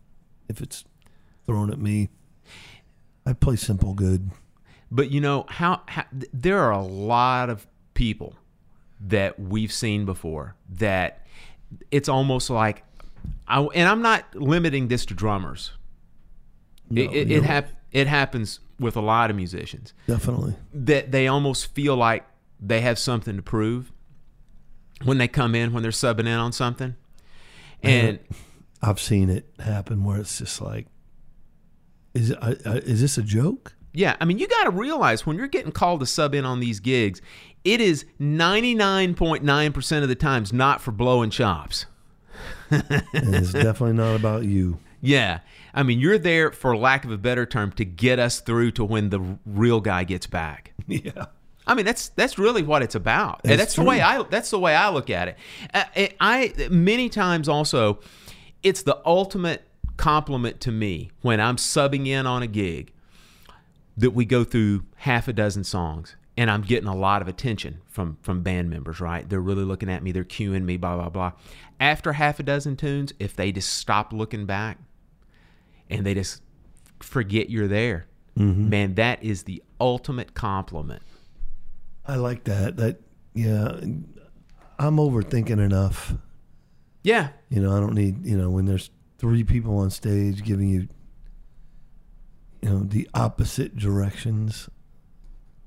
[0.49, 0.85] If it's
[1.47, 2.11] thrown at me,
[3.27, 4.31] I play simple good.
[4.91, 8.35] But you know how, how there are a lot of people
[9.07, 11.27] that we've seen before that
[11.91, 12.85] it's almost like,
[13.47, 15.73] I, and I'm not limiting this to drummers.
[16.91, 17.37] it it, no.
[17.37, 20.55] it, hap- it happens with a lot of musicians Definitely.
[20.75, 22.25] that they almost feel like
[22.61, 23.93] they have something to prove
[25.05, 26.97] when they come in when they're subbing in on something.
[27.83, 28.21] And
[28.81, 30.87] I've seen it happen where it's just like,
[32.15, 33.75] is it, I, I, is this a joke?
[33.95, 36.61] Yeah, I mean, you got to realize when you're getting called to sub in on
[36.61, 37.21] these gigs,
[37.65, 41.87] it is 99.9% of the times not for blowing chops.
[42.71, 44.79] And it's definitely not about you.
[45.01, 45.41] Yeah.
[45.75, 48.85] I mean, you're there, for lack of a better term, to get us through to
[48.85, 50.73] when the real guy gets back.
[50.89, 51.27] Yeah.
[51.65, 54.59] I mean, that's that's really what it's about, That's that's the way I that's the
[54.59, 55.37] way I look at it.
[55.73, 58.01] Uh, I, I many times also,
[58.65, 59.63] it's the ultimate
[59.97, 62.93] compliment to me when I'm subbing in on a gig
[63.97, 67.81] that we go through half a dozen songs and I'm getting a lot of attention
[67.89, 69.01] from from band members.
[69.01, 69.29] Right?
[69.29, 70.13] They're really looking at me.
[70.13, 70.77] They're cueing me.
[70.77, 71.33] Blah blah blah.
[71.81, 74.79] After half a dozen tunes, if they just stop looking back
[75.91, 76.43] and they just
[77.01, 78.07] forget you're there,
[78.39, 78.69] mm-hmm.
[78.69, 81.03] man, that is the ultimate compliment.
[82.07, 82.77] I like that.
[82.77, 83.01] That,
[83.35, 83.81] yeah.
[84.79, 86.15] I'm overthinking enough.
[87.05, 90.69] Yeah, You know, I don't need, you know, when there's three people on stage giving
[90.69, 90.89] you,
[92.61, 94.69] you know, the opposite directions.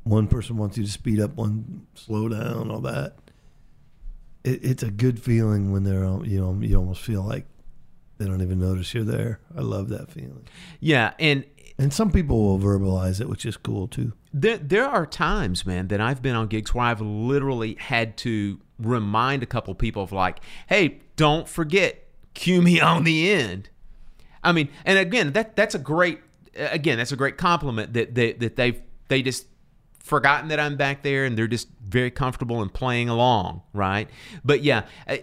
[0.06, 3.16] One person wants you to speed up, one slow down, all that.
[4.44, 7.46] It, it's a good feeling when they're, you know, you almost feel like
[8.18, 9.42] they don't even notice you're there.
[9.58, 10.48] I love that feeling.
[10.80, 11.44] Yeah, and
[11.78, 14.14] And some people will verbalize it, which is cool too.
[14.34, 18.60] There, there are times, man, that I've been on gigs where I've literally had to
[18.80, 23.70] remind a couple people of like, hey, don't forget, cue me on the end.
[24.44, 26.20] I mean, and again, that that's a great,
[26.56, 29.48] again, that's a great compliment that that, that they've they just
[30.06, 34.08] forgotten that I'm back there and they're just very comfortable and playing along, right?
[34.44, 35.18] But yeah, uh,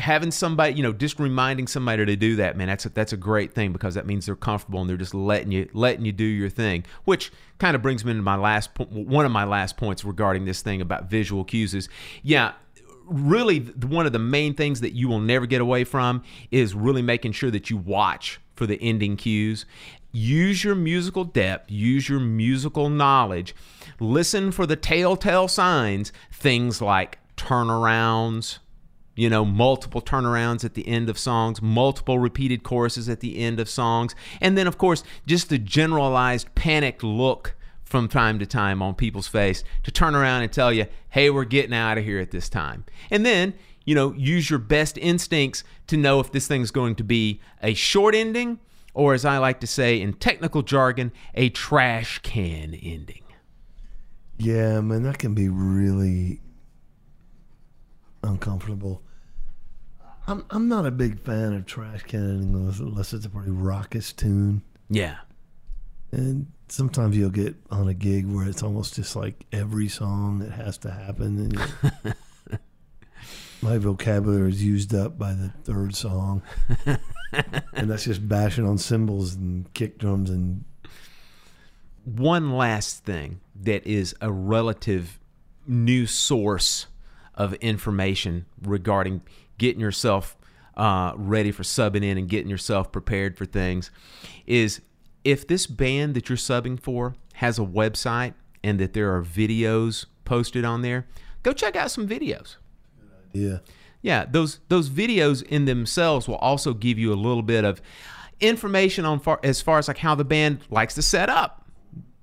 [0.00, 3.16] having somebody, you know, just reminding somebody to do that, man, that's a, that's a
[3.16, 6.22] great thing because that means they're comfortable and they're just letting you letting you do
[6.22, 6.84] your thing.
[7.06, 10.44] Which kind of brings me to my last po- one of my last points regarding
[10.44, 11.88] this thing about visual cues is,
[12.22, 12.52] yeah,
[13.04, 17.02] really one of the main things that you will never get away from is really
[17.02, 19.64] making sure that you watch for the ending cues.
[20.18, 23.54] Use your musical depth, use your musical knowledge.
[24.00, 28.58] Listen for the telltale signs, things like turnarounds,
[29.14, 33.60] you know, multiple turnarounds at the end of songs, multiple repeated choruses at the end
[33.60, 37.54] of songs, and then, of course, just the generalized panicked look
[37.84, 41.44] from time to time on people's face to turn around and tell you, hey, we're
[41.44, 42.84] getting out of here at this time.
[43.08, 43.54] And then,
[43.84, 47.72] you know, use your best instincts to know if this thing's going to be a
[47.72, 48.58] short ending
[48.94, 53.22] or, as I like to say in technical jargon, a trash can ending.
[54.38, 56.40] Yeah, man, that can be really
[58.22, 59.02] uncomfortable.
[60.26, 64.12] I'm I'm not a big fan of trash canning unless, unless it's a pretty raucous
[64.12, 64.62] tune.
[64.90, 65.16] Yeah.
[66.12, 70.52] And sometimes you'll get on a gig where it's almost just like every song that
[70.52, 71.58] has to happen.
[72.50, 72.58] And
[73.62, 76.42] my vocabulary is used up by the third song,
[77.74, 80.64] and that's just bashing on cymbals and kick drums and
[82.04, 85.18] one last thing that is a relative
[85.66, 86.86] new source
[87.34, 89.20] of information regarding
[89.58, 90.36] getting yourself
[90.76, 93.90] uh, ready for subbing in and getting yourself prepared for things
[94.46, 94.80] is
[95.24, 100.06] if this band that you're subbing for has a website and that there are videos
[100.24, 101.06] posted on there,
[101.42, 102.56] go check out some videos.
[103.32, 103.58] yeah.
[104.02, 107.82] Yeah, those those videos in themselves will also give you a little bit of
[108.40, 111.66] information on far, as far as like how the band likes to set up.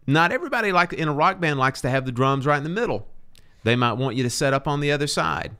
[0.07, 2.69] Not everybody like in a rock band likes to have the drums right in the
[2.69, 3.07] middle.
[3.63, 5.55] They might want you to set up on the other side.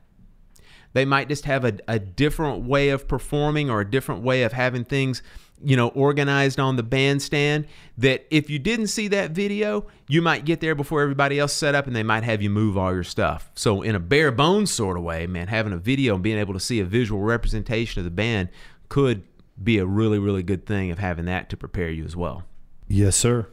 [0.92, 4.52] They might just have a, a different way of performing or a different way of
[4.52, 5.22] having things,
[5.62, 7.66] you know, organized on the bandstand.
[7.98, 11.74] That if you didn't see that video, you might get there before everybody else set
[11.74, 13.50] up and they might have you move all your stuff.
[13.54, 16.54] So, in a bare bones sort of way, man, having a video and being able
[16.54, 18.50] to see a visual representation of the band
[18.88, 19.22] could
[19.62, 22.44] be a really, really good thing of having that to prepare you as well.
[22.88, 23.48] Yes, sir.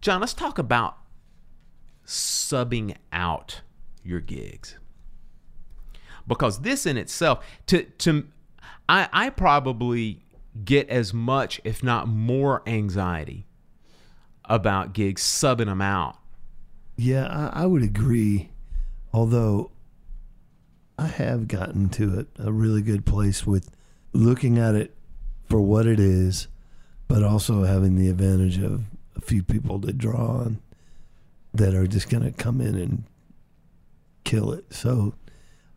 [0.00, 0.96] John, let's talk about
[2.06, 3.60] subbing out
[4.02, 4.76] your gigs.
[6.26, 8.26] Because this in itself, to to
[8.88, 10.21] I, I probably
[10.64, 13.46] get as much, if not more, anxiety
[14.44, 16.18] about gigs subbing them out.
[16.96, 18.50] Yeah, I, I would agree.
[19.12, 19.70] Although
[20.98, 23.70] I have gotten to a, a really good place with
[24.12, 24.94] looking at it
[25.48, 26.48] for what it is,
[27.08, 28.84] but also having the advantage of
[29.16, 30.60] a few people to draw on
[31.54, 33.04] that are just going to come in and
[34.24, 34.72] kill it.
[34.72, 35.14] So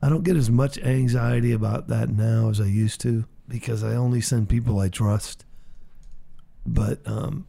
[0.01, 3.95] I don't get as much anxiety about that now as I used to because I
[3.95, 5.45] only send people I trust.
[6.65, 7.47] But um,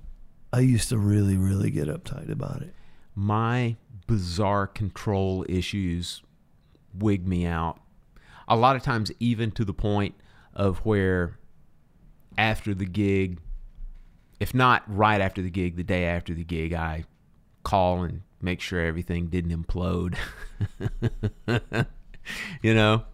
[0.53, 2.75] I used to really, really get uptight about it.
[3.15, 6.23] my bizarre control issues
[6.95, 7.81] wig me out.
[8.49, 10.15] A lot of times, even to the point
[10.55, 11.39] of where
[12.39, 13.41] after the gig,
[14.39, 17.05] if not right after the gig, the day after the gig, I
[17.65, 20.17] call and make sure everything didn't implode.
[22.63, 23.05] you know?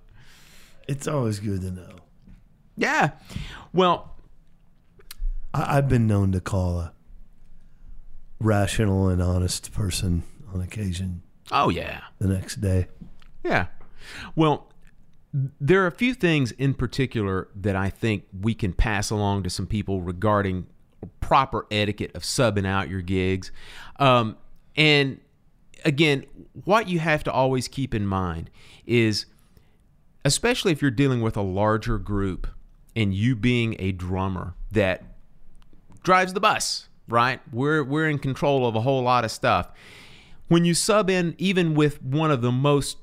[0.87, 2.02] It's always good to know.
[2.77, 3.11] Yeah.
[3.73, 4.17] Well,
[5.55, 6.93] I, I've been known to call a
[8.41, 12.01] rational and honest person on occasion oh, yeah.
[12.19, 12.89] the next day.
[13.45, 13.67] Yeah.
[14.35, 14.73] Well,
[15.33, 19.51] there are a few things in particular that I think we can pass along to
[19.51, 20.67] some people regarding
[21.21, 23.51] proper etiquette of subbing out your gigs.
[23.99, 24.37] Um,
[24.77, 25.21] and
[25.85, 26.27] again,
[26.65, 28.51] what you have to always keep in mind
[28.85, 29.27] is,
[30.25, 32.47] especially if you're dealing with a larger group
[32.95, 35.03] and you being a drummer that
[36.03, 37.41] drives the bus, right?
[37.53, 39.69] We're we're in control of a whole lot of stuff.
[40.49, 42.99] When you sub in even with one of the most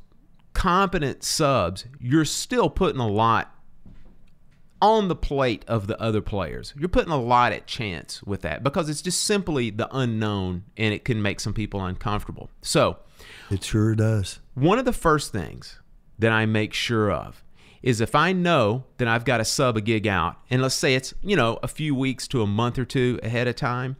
[0.53, 3.55] competent subs, you're still putting a lot
[4.81, 6.73] on the plate of the other players.
[6.77, 10.93] You're putting a lot at chance with that because it's just simply the unknown and
[10.93, 12.49] it can make some people uncomfortable.
[12.61, 12.97] So,
[13.51, 14.39] It sure does.
[14.53, 15.79] one of the first things
[16.17, 17.43] that I make sure of
[17.81, 20.95] is if I know that I've got to sub a gig out, and let's say
[20.95, 23.97] it's, you know, a few weeks to a month or two ahead of time,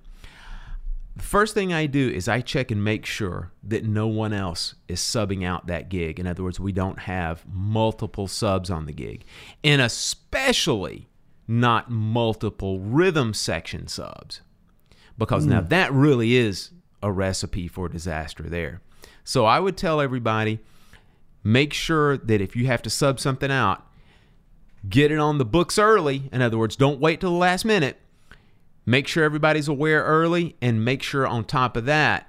[1.16, 4.76] the first thing I do is I check and make sure that no one else
[4.88, 6.20] is subbing out that gig.
[6.20, 9.26] In other words, we don't have multiple subs on the gig,
[9.64, 11.10] and especially
[11.48, 14.42] not multiple rhythm section subs,
[15.18, 15.68] because now hmm.
[15.68, 16.72] that really is
[17.02, 18.82] a recipe for disaster there.
[19.24, 20.60] So I would tell everybody
[21.44, 23.86] make sure that if you have to sub something out,
[24.88, 26.30] get it on the books early.
[26.32, 28.00] In other words, don't wait till the last minute.
[28.86, 32.28] Make sure everybody's aware early and make sure on top of that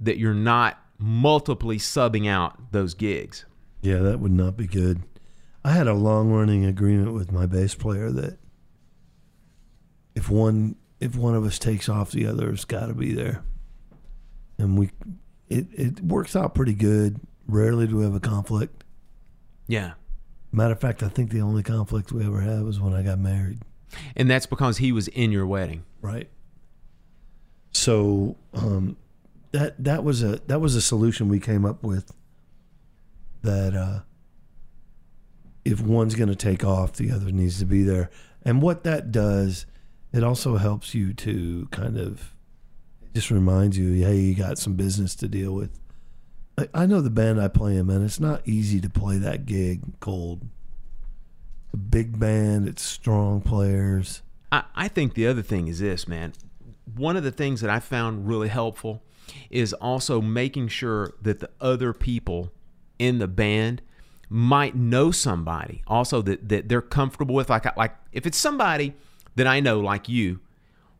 [0.00, 3.44] that you're not multiply subbing out those gigs.
[3.80, 5.02] Yeah, that would not be good.
[5.64, 8.38] I had a long running agreement with my bass player that
[10.14, 13.42] if one if one of us takes off, the other's got to be there,
[14.58, 14.90] and we
[15.48, 17.20] it it works out pretty good.
[17.52, 18.82] Rarely do we have a conflict.
[19.66, 19.92] Yeah.
[20.52, 23.18] Matter of fact, I think the only conflict we ever had was when I got
[23.18, 23.58] married.
[24.16, 25.84] And that's because he was in your wedding.
[26.00, 26.30] Right.
[27.72, 28.96] So um,
[29.50, 32.12] that that was a that was a solution we came up with.
[33.42, 34.00] That uh,
[35.64, 38.08] if one's going to take off, the other needs to be there.
[38.44, 39.66] And what that does,
[40.10, 42.34] it also helps you to kind of
[43.14, 45.78] just reminds you, hey, you got some business to deal with.
[46.74, 48.04] I, know the band I play in, man.
[48.04, 50.42] It's not easy to play that gig cold.
[51.72, 54.22] A big band, it's strong players.
[54.50, 56.34] I, I think the other thing is this, man.
[56.94, 59.02] One of the things that I found really helpful
[59.50, 62.52] is also making sure that the other people
[62.98, 63.80] in the band
[64.28, 67.50] might know somebody also that, that they're comfortable with.
[67.50, 68.94] Like, like if it's somebody
[69.36, 70.40] that I know, like you,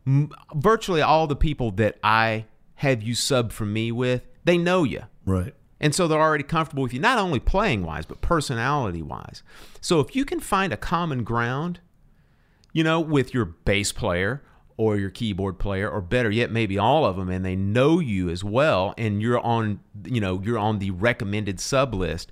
[0.05, 2.45] m- virtually all the people that I
[2.75, 5.03] have you sub for me with, they know you.
[5.25, 5.53] Right.
[5.79, 9.43] And so they're already comfortable with you, not only playing wise, but personality wise.
[9.81, 11.81] So if you can find a common ground,
[12.71, 14.41] you know, with your bass player
[14.77, 18.29] or your keyboard player, or better yet, maybe all of them, and they know you
[18.29, 22.31] as well, and you're on, you know, you're on the recommended sub list,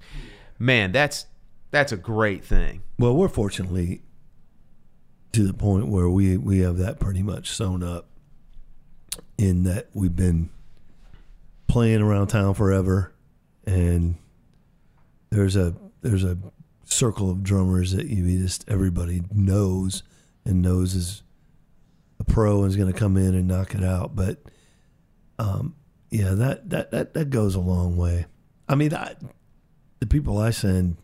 [0.57, 1.25] man, that's
[1.71, 2.81] that's a great thing.
[2.97, 4.01] Well, we're fortunately
[5.33, 8.07] to the point where we we have that pretty much sewn up
[9.37, 10.49] in that we've been
[11.72, 13.13] playing around town forever
[13.65, 14.15] and
[15.30, 16.38] there's a there's a
[16.84, 20.03] circle of drummers that you just everybody knows
[20.43, 21.24] and knows is
[22.19, 24.38] a pro and is going to come in and knock it out but
[25.39, 25.74] um
[26.09, 28.26] yeah that that that, that goes a long way.
[28.67, 29.15] I mean I,
[30.01, 30.97] the people i send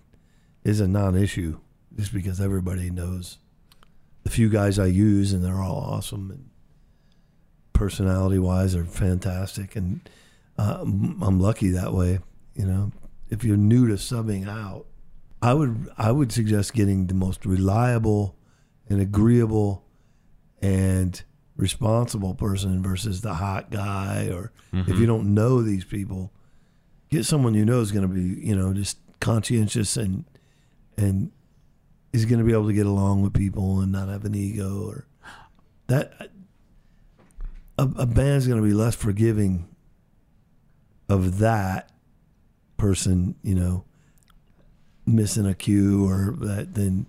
[0.65, 1.57] is a non-issue
[1.95, 3.37] just because everybody knows
[4.23, 6.49] the few guys i use and they're all awesome and
[7.71, 10.01] personality wise they're fantastic and
[10.57, 12.19] uh, I'm lucky that way
[12.55, 12.91] you know.
[13.29, 14.85] If you're new to subbing out
[15.41, 18.35] i would i would suggest getting the most reliable
[18.89, 19.83] and agreeable
[20.61, 21.23] and
[21.55, 26.31] responsible person versus the hot guy or if you don't know these people
[27.09, 30.25] get someone you know is going to be you know just conscientious and
[30.97, 31.31] and
[32.13, 34.87] is going to be able to get along with people and not have an ego
[34.87, 35.05] or
[35.87, 36.13] that
[37.77, 39.67] a, a band's going to be less forgiving
[41.09, 41.91] of that
[42.77, 43.83] person you know
[45.05, 47.05] missing a cue or that than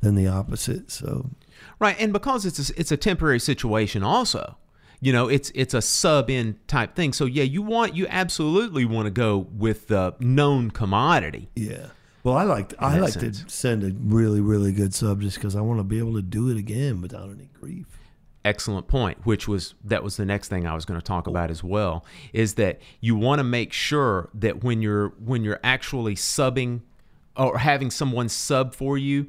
[0.00, 1.30] than the opposite so
[1.78, 4.56] Right, and because it's a, it's a temporary situation, also,
[5.00, 7.12] you know, it's it's a sub in type thing.
[7.12, 11.50] So yeah, you want you absolutely want to go with the known commodity.
[11.54, 11.88] Yeah.
[12.22, 13.42] Well, I like I like sense.
[13.42, 16.22] to send a really really good sub just because I want to be able to
[16.22, 17.93] do it again without any grief.
[18.44, 21.50] Excellent point, which was that was the next thing I was going to talk about
[21.50, 26.14] as well, is that you want to make sure that when you're when you're actually
[26.14, 26.82] subbing
[27.36, 29.28] or having someone sub for you,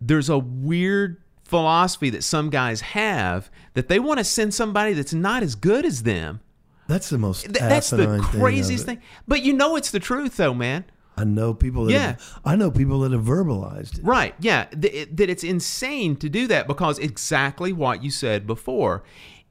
[0.00, 5.12] there's a weird philosophy that some guys have that they want to send somebody that's
[5.12, 6.40] not as good as them.
[6.88, 9.02] That's the most Th- that's the asinine thing craziest thing.
[9.26, 10.84] But you know it's the truth though, man.
[11.16, 12.06] I know people that Yeah.
[12.06, 14.04] have, I know people that have verbalized it.
[14.04, 14.34] Right.
[14.40, 14.64] Yeah.
[14.64, 19.02] Th- that it's insane to do that because exactly what you said before.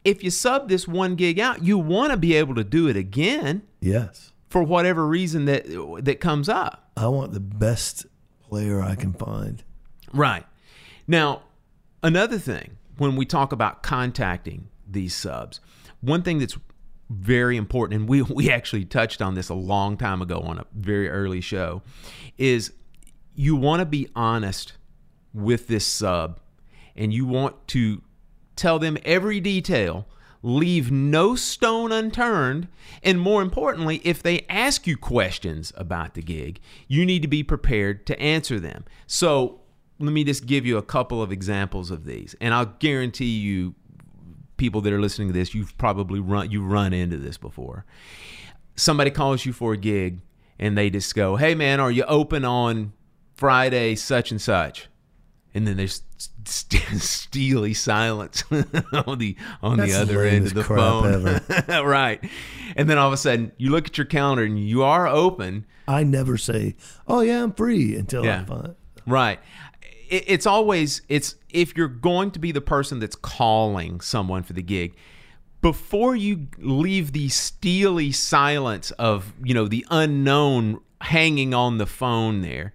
[0.04, 2.96] If you sub this one gig out, you want to be able to do it
[2.98, 4.32] again Yes.
[4.50, 5.66] for whatever reason that
[6.04, 6.90] that comes up.
[6.98, 8.08] I want the best
[8.50, 9.64] player I can find.
[10.14, 10.46] Right.
[11.08, 11.44] Now,
[12.02, 15.60] another thing when we talk about contacting these subs,
[16.02, 16.58] one thing that's
[17.12, 20.66] very important, and we, we actually touched on this a long time ago on a
[20.74, 21.82] very early show,
[22.38, 22.74] is
[23.36, 24.74] you want to be honest
[25.34, 26.40] with this sub
[26.96, 28.02] and you want to
[28.56, 30.08] tell them every detail.
[30.44, 32.68] Leave no stone unturned.
[33.04, 37.44] And more importantly, if they ask you questions about the gig, you need to be
[37.44, 38.86] prepared to answer them.
[39.08, 39.62] So
[40.00, 42.36] let me just give you a couple of examples of these.
[42.42, 43.76] And I'll guarantee you
[44.62, 47.84] people that are listening to this, you've probably run you run into this before.
[48.76, 50.20] Somebody calls you for a gig,
[50.60, 52.94] and they just go, "Hey, man, are you open on
[53.34, 54.88] Friday, such and such?"
[55.56, 56.04] And then there's
[56.46, 61.42] st- steely silence on the on That's the the other end of the phone,
[61.84, 62.24] right?
[62.76, 65.66] And then all of a sudden, you look at your calendar and you are open,
[65.88, 66.76] I never say,
[67.08, 68.42] "Oh yeah, I'm free" until Yeah.
[68.42, 68.76] I find.
[69.08, 69.40] Right.
[70.12, 74.54] It, it's always it's if you're going to be the person that's calling someone for
[74.54, 74.96] the gig,
[75.62, 82.42] before you leave the steely silence of you know the unknown hanging on the phone
[82.42, 82.74] there,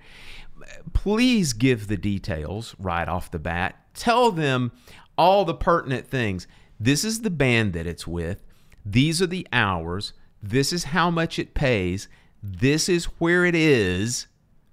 [0.93, 3.76] please give the details right off the bat.
[3.95, 4.72] Tell them
[5.16, 6.47] all the pertinent things.
[6.78, 8.43] This is the band that it's with.
[8.84, 10.12] These are the hours.
[10.43, 12.09] This is how much it pays.
[12.43, 14.26] This is where it is.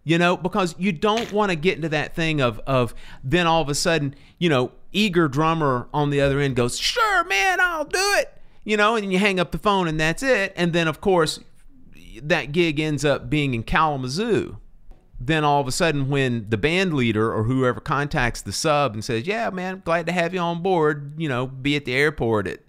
[0.05, 2.93] You know, because you don't want to get into that thing of of
[3.23, 7.23] then all of a sudden, you know, eager drummer on the other end goes, "Sure,
[7.23, 8.33] man, I'll do it."
[8.65, 10.53] You know, and you hang up the phone and that's it.
[10.55, 11.39] And then of course,
[12.21, 14.57] that gig ends up being in Kalamazoo
[15.19, 19.05] then all of a sudden when the band leader or whoever contacts the sub and
[19.05, 22.45] says yeah man glad to have you on board you know be at the airport
[22.47, 22.59] at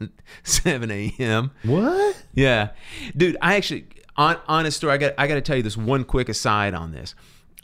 [0.44, 2.22] 7 a.m What?
[2.34, 2.68] yeah
[3.16, 3.86] dude i actually
[4.16, 6.92] on, honest story i got i got to tell you this one quick aside on
[6.92, 7.14] this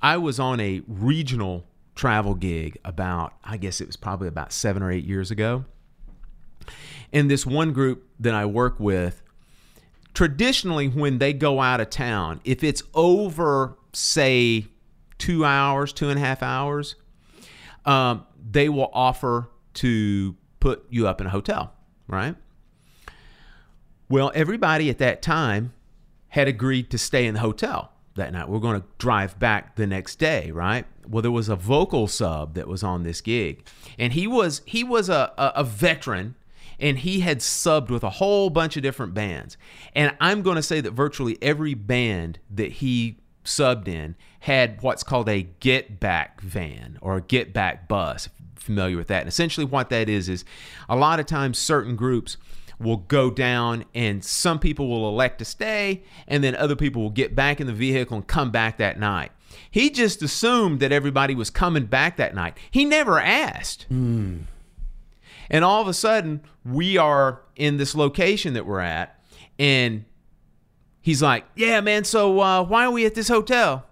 [0.03, 4.83] i was on a regional travel gig about i guess it was probably about seven
[4.83, 5.65] or eight years ago
[7.13, 9.23] and this one group that i work with
[10.17, 14.65] traditionally when they go out of town, if it's over, say,
[15.19, 16.97] two hours, two and a half hours,
[17.85, 21.75] um, they will offer to put you up in a hotel,
[22.09, 22.35] right?
[24.09, 25.75] Well, everybody at that time
[26.37, 28.47] had agreed to stay in the hotel that night.
[28.47, 30.85] We're going to drive back the next day, right?
[31.09, 33.67] Well, there was a vocal sub that was on this gig,
[33.99, 36.35] and he was he was a, a, a veteran
[36.79, 39.57] and he had subbed with a whole bunch of different bands.
[39.95, 43.17] And I'm going to say that virtually every band that he
[43.47, 48.29] subbed in had what's called a get back van or a get back bus.
[48.57, 49.21] Familiar with that?
[49.21, 50.45] And essentially, what that is is
[50.87, 52.37] a lot of times certain groups
[52.79, 57.11] will go down and some people will elect to stay and then other people will
[57.11, 59.33] get back in the vehicle and come back that night.
[59.71, 62.57] He just assumed that everybody was coming back that night.
[62.71, 63.87] He never asked.
[65.49, 69.19] And all of a sudden, we are in this location that we're at,
[69.59, 70.05] and
[71.01, 72.05] he's like, "Yeah, man.
[72.05, 73.86] So uh, why are we at this hotel?"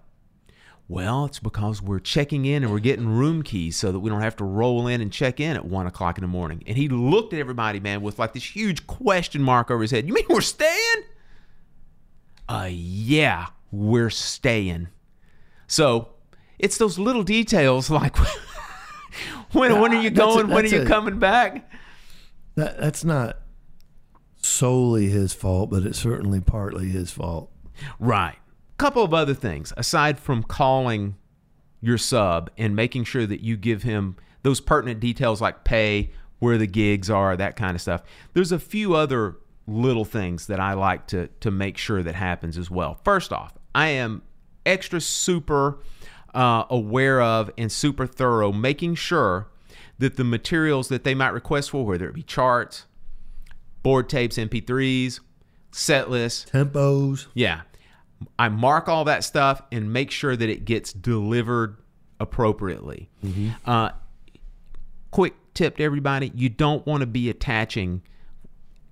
[0.86, 4.20] Well, it's because we're checking in and we're getting room keys so that we don't
[4.20, 6.62] have to roll in and check in at one o'clock in the morning.
[6.66, 10.06] And he looked at everybody, man, with like this huge question mark over his head.
[10.06, 11.04] You mean we're staying?
[12.48, 14.88] Uh, yeah, we're staying.
[15.66, 16.08] So
[16.58, 18.16] it's those little details like
[19.52, 20.48] when when are you That's a- going?
[20.48, 21.70] when are you a- coming back?
[22.56, 23.38] That that's not
[24.42, 27.50] solely his fault, but it's certainly partly his fault.
[27.98, 28.36] Right.
[28.76, 31.16] Couple of other things aside from calling
[31.80, 36.58] your sub and making sure that you give him those pertinent details like pay, where
[36.58, 38.02] the gigs are, that kind of stuff.
[38.32, 42.58] There's a few other little things that I like to to make sure that happens
[42.58, 43.00] as well.
[43.04, 44.22] First off, I am
[44.66, 45.78] extra super
[46.34, 49.48] uh, aware of and super thorough, making sure
[49.98, 52.86] that the materials that they might request for, whether it be charts,
[53.82, 55.20] board tapes, MP3s,
[55.70, 57.26] set lists, Tempos.
[57.34, 57.62] yeah.
[58.38, 61.76] I mark all that stuff and make sure that it gets delivered
[62.20, 63.10] appropriately.
[63.64, 63.90] Uh,
[65.10, 68.02] quick tip to everybody you don't want to be attaching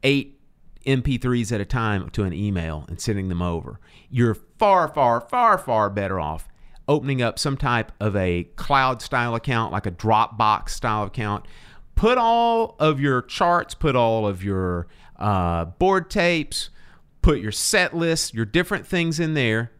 [0.02, 0.38] eight
[0.86, 3.78] MP3s at a time to an email and sending them over.
[4.10, 6.48] You're far, far, far, far better off
[6.88, 11.46] opening up some type of a cloud style account, like a Dropbox style account.
[11.94, 16.70] Put all of your charts, put all of your uh, board tapes,
[17.22, 19.72] put your set list, your different things in there,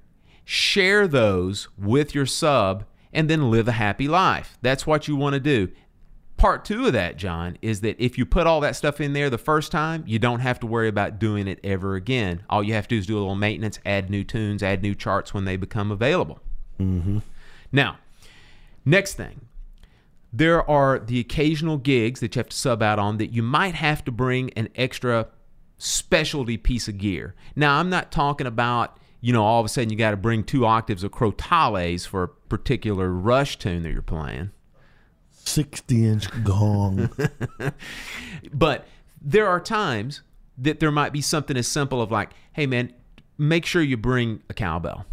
[0.45, 4.57] share those with your sub, and then live a happy life.
[4.63, 5.71] That's what you want to do.
[6.37, 9.31] Part two of that, John, is that if you put all that stuff in there
[9.31, 12.43] the first time, you don't have to worry about doing it ever again.
[12.49, 14.95] All you have to do is do a little maintenance, add new tunes, add new
[14.95, 16.41] charts when they become available.
[16.81, 17.19] Mm-hmm.
[17.71, 17.99] Now,
[18.85, 19.43] next thing,
[20.33, 23.75] there are the occasional gigs that you have to sub out on that you might
[23.75, 25.29] have to bring an extra
[25.83, 27.35] specialty piece of gear.
[27.57, 30.45] Now, I'm not talking about, you know, all of a sudden you got to bring
[30.45, 34.53] two octaves of crotales for a particular rush tune that you're playing.
[35.31, 37.11] 60 inch gong.
[38.53, 38.87] But
[39.21, 40.23] there are times
[40.59, 42.93] that there might be something as simple of like, hey man,
[43.37, 45.05] make sure you bring a cowbell.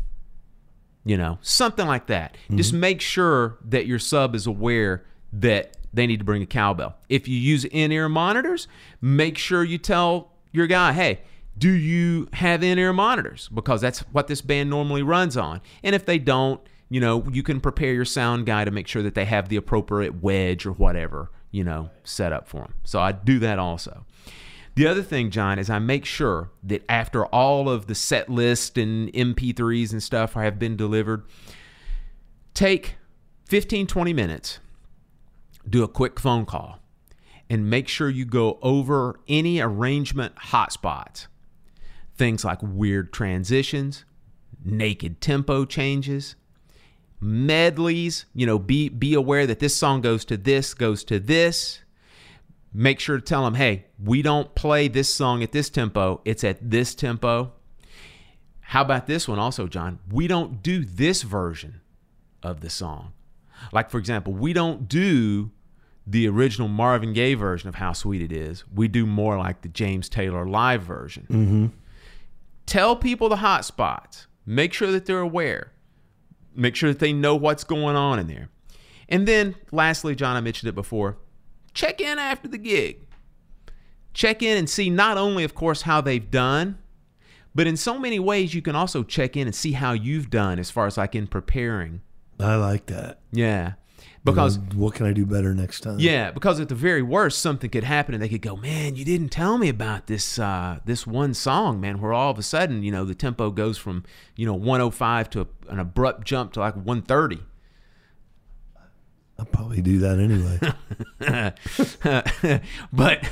[1.03, 2.33] You know, something like that.
[2.45, 2.57] Mm-hmm.
[2.57, 6.95] Just make sure that your sub is aware that they need to bring a cowbell.
[7.07, 8.67] If you use in ear monitors,
[9.01, 11.21] make sure you tell your guy, hey,
[11.57, 13.49] do you have in ear monitors?
[13.53, 15.61] Because that's what this band normally runs on.
[15.83, 19.03] And if they don't, you know, you can prepare your sound guy to make sure
[19.03, 22.73] that they have the appropriate wedge or whatever, you know, set up for them.
[22.83, 24.05] So I do that also.
[24.75, 28.77] The other thing, John, is I make sure that after all of the set list
[28.77, 31.25] and MP3s and stuff have been delivered,
[32.53, 32.95] take
[33.47, 34.59] 15, 20 minutes,
[35.67, 36.78] do a quick phone call,
[37.49, 41.27] and make sure you go over any arrangement hotspots.
[42.15, 44.05] Things like weird transitions,
[44.63, 46.35] naked tempo changes,
[47.19, 51.79] medleys, you know, be be aware that this song goes to this, goes to this.
[52.73, 56.21] Make sure to tell them, "Hey, we don't play this song at this tempo.
[56.25, 57.53] It's at this tempo."
[58.61, 59.97] How about this one also, John?
[60.11, 61.81] We don't do this version
[62.43, 63.13] of the song.
[63.71, 65.51] Like for example, we don't do
[66.09, 68.63] the original Marvin Gaye version of How Sweet It Is.
[68.73, 71.27] We do more like the James Taylor live version.
[71.29, 71.65] Mm-hmm.
[72.65, 74.25] Tell people the hot spots.
[74.45, 75.71] Make sure that they're aware.
[76.55, 78.49] Make sure that they know what's going on in there.
[79.07, 81.17] And then, lastly, John, I mentioned it before
[81.75, 83.05] check in after the gig.
[84.13, 86.79] Check in and see not only, of course, how they've done,
[87.53, 90.57] but in so many ways, you can also check in and see how you've done
[90.57, 92.01] as far as like in preparing.
[92.39, 93.19] I like that.
[93.31, 93.73] Yeah.
[94.23, 95.99] Because You know, what can I do better next time?
[95.99, 99.05] yeah, because at the very worst, something could happen, and they could go, "Man, you
[99.05, 102.83] didn't tell me about this uh, this one song, man." Where all of a sudden,
[102.83, 104.03] you know, the tempo goes from
[104.35, 107.39] you know 105 to a, an abrupt jump to like 130.
[109.37, 110.59] I'll probably do that anyway.
[112.91, 113.23] but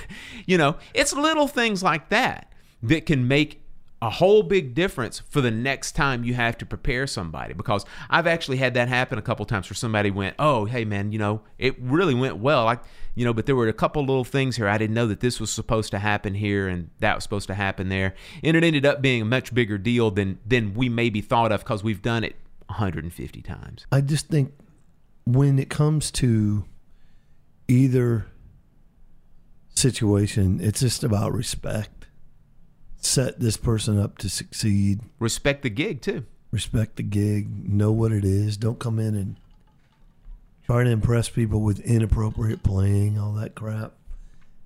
[0.45, 3.61] you know, it's little things like that that can make
[4.01, 8.27] a whole big difference for the next time you have to prepare somebody because I've
[8.27, 11.41] actually had that happen a couple times where somebody went, "Oh, hey man, you know,
[11.57, 12.81] it really went well." Like,
[13.15, 15.39] you know, but there were a couple little things here I didn't know that this
[15.39, 18.13] was supposed to happen here and that was supposed to happen there.
[18.43, 21.61] And it ended up being a much bigger deal than than we maybe thought of
[21.61, 22.35] because we've done it
[22.67, 23.87] 150 times.
[23.91, 24.53] I just think
[25.25, 26.65] when it comes to
[27.67, 28.27] either
[29.73, 31.96] situation, it's just about respect.
[32.99, 35.01] Set this person up to succeed.
[35.19, 36.25] Respect the gig too.
[36.51, 37.69] Respect the gig.
[37.69, 38.57] Know what it is.
[38.57, 39.35] Don't come in and
[40.65, 43.93] try to impress people with inappropriate playing, all that crap.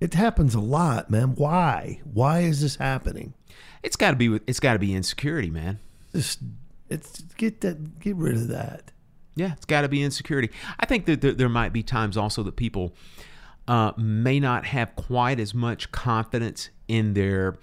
[0.00, 1.36] It happens a lot, man.
[1.36, 2.00] Why?
[2.12, 3.34] Why is this happening?
[3.82, 5.78] It's got to be with it's got to be insecurity, man.
[6.12, 6.40] Just
[6.88, 8.90] it's get that get rid of that.
[9.34, 10.50] Yeah, it's got to be insecurity.
[10.78, 12.94] I think that there, there might be times also that people
[13.66, 17.56] uh, may not have quite as much confidence in their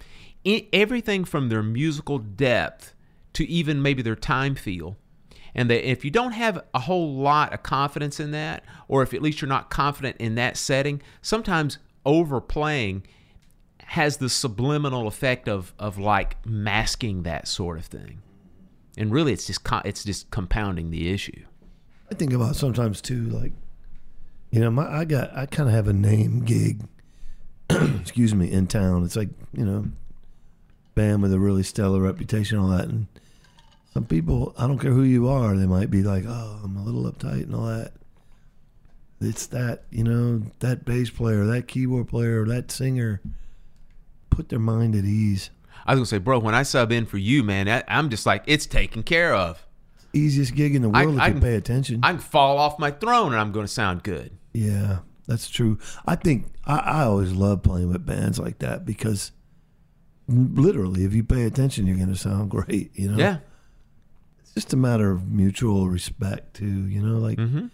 [0.44, 2.94] everything from their musical depth
[3.34, 4.96] to even maybe their time feel.
[5.54, 9.12] And that if you don't have a whole lot of confidence in that, or if
[9.12, 13.02] at least you're not confident in that setting, sometimes overplaying
[13.84, 18.22] has the subliminal effect of of like masking that sort of thing.
[18.96, 21.44] And really, it's just it's just compounding the issue.
[22.10, 23.52] I think about sometimes too, like
[24.52, 26.86] you know, my I got I kind of have a name gig.
[28.00, 29.04] excuse me, in town.
[29.04, 29.86] It's like you know,
[30.94, 33.06] band with a really stellar reputation, all that, and
[33.94, 36.82] some people, I don't care who you are, they might be like, "Oh, I'm a
[36.82, 37.92] little uptight and all that."
[39.20, 43.20] It's that you know that bass player, that keyboard player, that singer.
[44.30, 45.50] Put their mind at ease.
[45.84, 48.24] I was gonna say, bro, when I sub in for you, man, I, I'm just
[48.24, 49.66] like it's taken care of.
[50.12, 52.00] Easiest gig in the I- world if I you can- pay attention.
[52.02, 54.30] I can fall off my throne and I'm gonna sound good.
[54.52, 55.78] Yeah, that's true.
[56.06, 59.32] I think I, I always love playing with bands like that because
[60.30, 62.90] literally, if you pay attention, you're going to sound great.
[62.94, 63.38] You know, Yeah,
[64.40, 66.86] it's just a matter of mutual respect too.
[66.86, 67.66] You know, like Mm-hmm.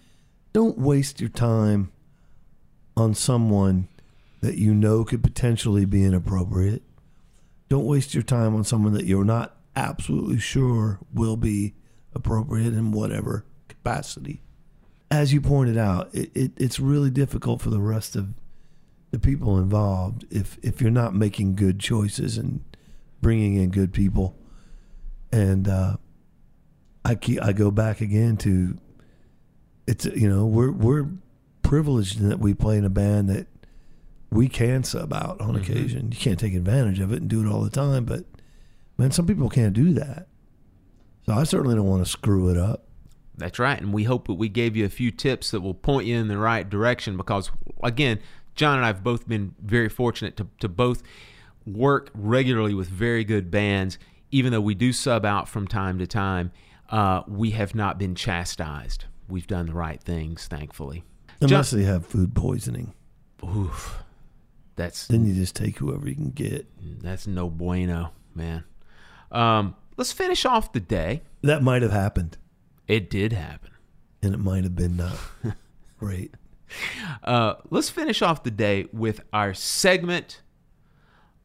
[0.52, 1.92] don't waste your time
[2.96, 3.88] on someone
[4.40, 6.82] that you know could potentially be inappropriate.
[7.68, 11.74] Don't waste your time on someone that you're not absolutely sure will be
[12.14, 14.40] appropriate in whatever capacity.
[15.10, 18.28] As you pointed out, it, it, it's really difficult for the rest of
[19.10, 22.60] the people involved if if you're not making good choices and
[23.20, 24.36] bringing in good people.
[25.32, 25.96] And uh,
[27.04, 28.76] I keep, I go back again to
[29.86, 31.08] it's you know we're we're
[31.62, 33.46] privileged in that we play in a band that
[34.30, 36.10] we can sub out on occasion.
[36.12, 38.24] You can't take advantage of it and do it all the time, but
[38.98, 40.28] man, some people can't do that.
[41.24, 42.84] So I certainly don't want to screw it up.
[43.36, 43.80] that's right.
[43.80, 46.28] And we hope that we gave you a few tips that will point you in
[46.28, 47.50] the right direction because,
[47.82, 48.20] again,
[48.56, 51.02] John and I have both been very fortunate to, to both
[51.66, 53.98] work regularly with very good bands.
[54.30, 56.50] Even though we do sub out from time to time,
[56.90, 59.04] uh, we have not been chastised.
[59.28, 61.04] We've done the right things, thankfully.
[61.40, 62.94] Unless they have food poisoning.
[63.44, 64.02] Oof.
[64.76, 66.66] That's Then you just take whoever you can get.
[67.02, 68.64] that's no bueno, man.
[69.32, 71.22] Um, let's finish off the day.
[71.42, 72.36] That might have happened,
[72.88, 73.70] It did happen.
[74.22, 75.16] and it might have been not
[75.98, 76.34] great.
[77.24, 80.42] Uh, let's finish off the day with our segment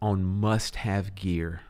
[0.01, 1.61] on must-have gear.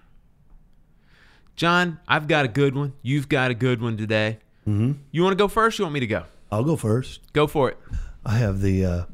[1.56, 2.94] John, I've got a good one.
[3.02, 4.40] You've got a good one today.
[4.68, 4.94] Mm-hmm.
[5.12, 5.80] You want to go first?
[5.80, 6.24] You want me to go?
[6.52, 7.22] I'll go first.
[7.32, 7.78] Go for it.
[8.26, 9.06] I have the, uh,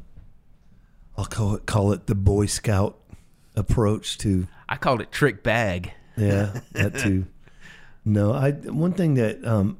[1.16, 2.98] I'll call it, call it the Boy Scout
[3.58, 5.92] approach to I called it trick bag.
[6.16, 7.26] Yeah, that too.
[8.04, 9.76] No, I one thing that um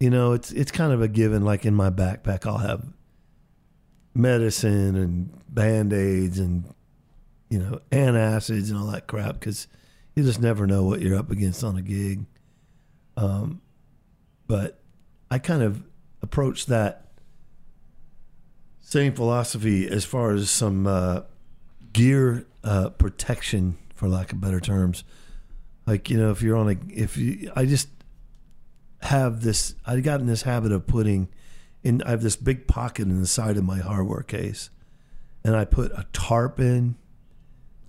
[0.00, 2.82] you know, it's it's kind of a given like in my backpack I'll have
[4.14, 6.64] medicine and band-aids and
[7.50, 9.66] you know, antacids and all that crap cuz
[10.14, 12.24] you just never know what you're up against on a gig.
[13.16, 13.60] Um
[14.46, 14.80] but
[15.30, 15.82] I kind of
[16.22, 17.12] approach that
[18.80, 21.22] same philosophy as far as some uh
[21.94, 25.04] gear uh, protection, for lack of better terms.
[25.86, 27.88] Like you know, if you're on a, if you, I just
[29.00, 29.74] have this.
[29.86, 31.28] I got in this habit of putting
[31.84, 32.02] in.
[32.02, 34.70] I have this big pocket in the side of my hardware case,
[35.44, 36.96] and I put a tarp in,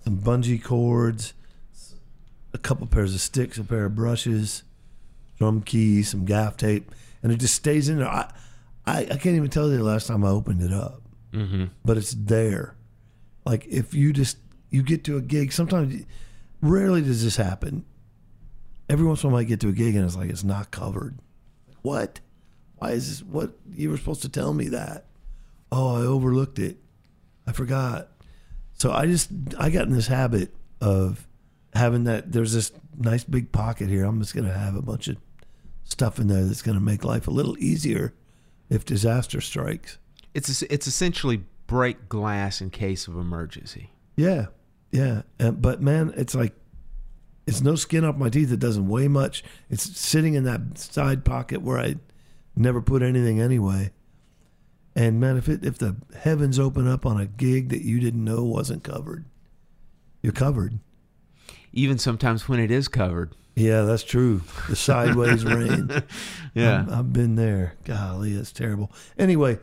[0.04, 1.34] some bungee cords,
[2.52, 4.62] a couple pairs of sticks, a pair of brushes,
[5.38, 6.92] drum keys, some gaff tape,
[7.22, 8.08] and it just stays in there.
[8.08, 8.30] I,
[8.86, 11.64] I, I can't even tell you the last time I opened it up, mm-hmm.
[11.84, 12.76] but it's there
[13.46, 14.36] like if you just
[14.68, 16.04] you get to a gig sometimes
[16.60, 17.84] rarely does this happen
[18.90, 20.70] every once in a while i get to a gig and it's like it's not
[20.70, 21.16] covered
[21.80, 22.20] what
[22.78, 25.06] why is this what you were supposed to tell me that
[25.72, 26.76] oh i overlooked it
[27.46, 28.08] i forgot
[28.72, 31.26] so i just i got in this habit of
[31.74, 35.08] having that there's this nice big pocket here i'm just going to have a bunch
[35.08, 35.16] of
[35.84, 38.12] stuff in there that's going to make life a little easier
[38.68, 39.98] if disaster strikes
[40.34, 43.90] It's it's essentially break glass in case of emergency.
[44.16, 44.46] Yeah,
[44.90, 45.22] yeah.
[45.38, 46.54] Uh, but man, it's like
[47.46, 48.52] it's no skin off my teeth.
[48.52, 49.44] It doesn't weigh much.
[49.70, 51.96] It's sitting in that side pocket where I
[52.56, 53.92] never put anything anyway.
[54.94, 58.24] And man, if it if the heavens open up on a gig that you didn't
[58.24, 59.26] know wasn't covered,
[60.22, 60.78] you're covered.
[61.72, 63.34] Even sometimes when it is covered.
[63.54, 64.42] Yeah, that's true.
[64.68, 65.90] The sideways rain.
[66.54, 66.80] Yeah.
[66.80, 67.74] I've, I've been there.
[67.84, 68.90] Golly, it's terrible.
[69.18, 69.58] Anyway,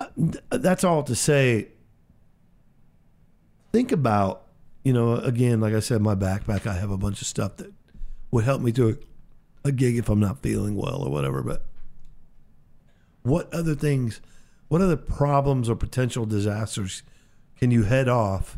[0.00, 0.06] uh,
[0.50, 1.68] that's all to say.
[3.72, 4.44] Think about,
[4.84, 7.72] you know, again, like I said, my backpack, I have a bunch of stuff that
[8.30, 8.90] would help me do
[9.64, 11.42] a, a gig if I'm not feeling well or whatever.
[11.42, 11.64] But
[13.24, 14.20] what other things,
[14.68, 17.02] what other problems or potential disasters
[17.58, 18.56] can you head off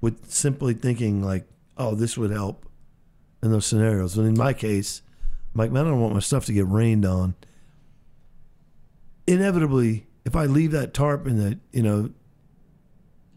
[0.00, 1.46] with simply thinking, like,
[1.78, 2.66] oh, this would help
[3.42, 4.18] in those scenarios?
[4.18, 5.02] And in my case,
[5.54, 7.34] I'm like, man, I don't want my stuff to get rained on
[9.30, 12.10] inevitably, if I leave that tarp in the you know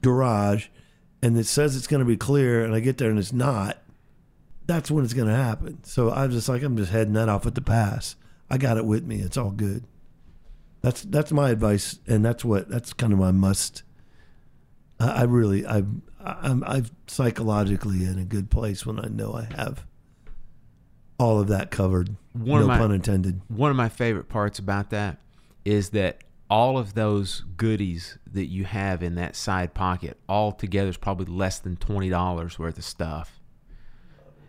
[0.01, 0.67] garage,
[1.21, 3.77] and it says it's going to be clear, and I get there and it's not,
[4.65, 5.83] that's when it's going to happen.
[5.83, 8.15] So I'm just like, I'm just heading that off at the pass.
[8.49, 9.21] I got it with me.
[9.21, 9.85] It's all good.
[10.83, 13.83] That's that's my advice, and that's what that's kind of my must.
[14.99, 15.83] I, I really I
[16.19, 19.85] I'm I'm psychologically in a good place when I know I have
[21.17, 22.15] all of that covered.
[22.33, 23.41] One no my- pun intended.
[23.47, 25.17] One of my favorite parts about that
[25.65, 30.89] is that all of those goodies that you have in that side pocket all together
[30.89, 33.39] is probably less than $20 worth of stuff.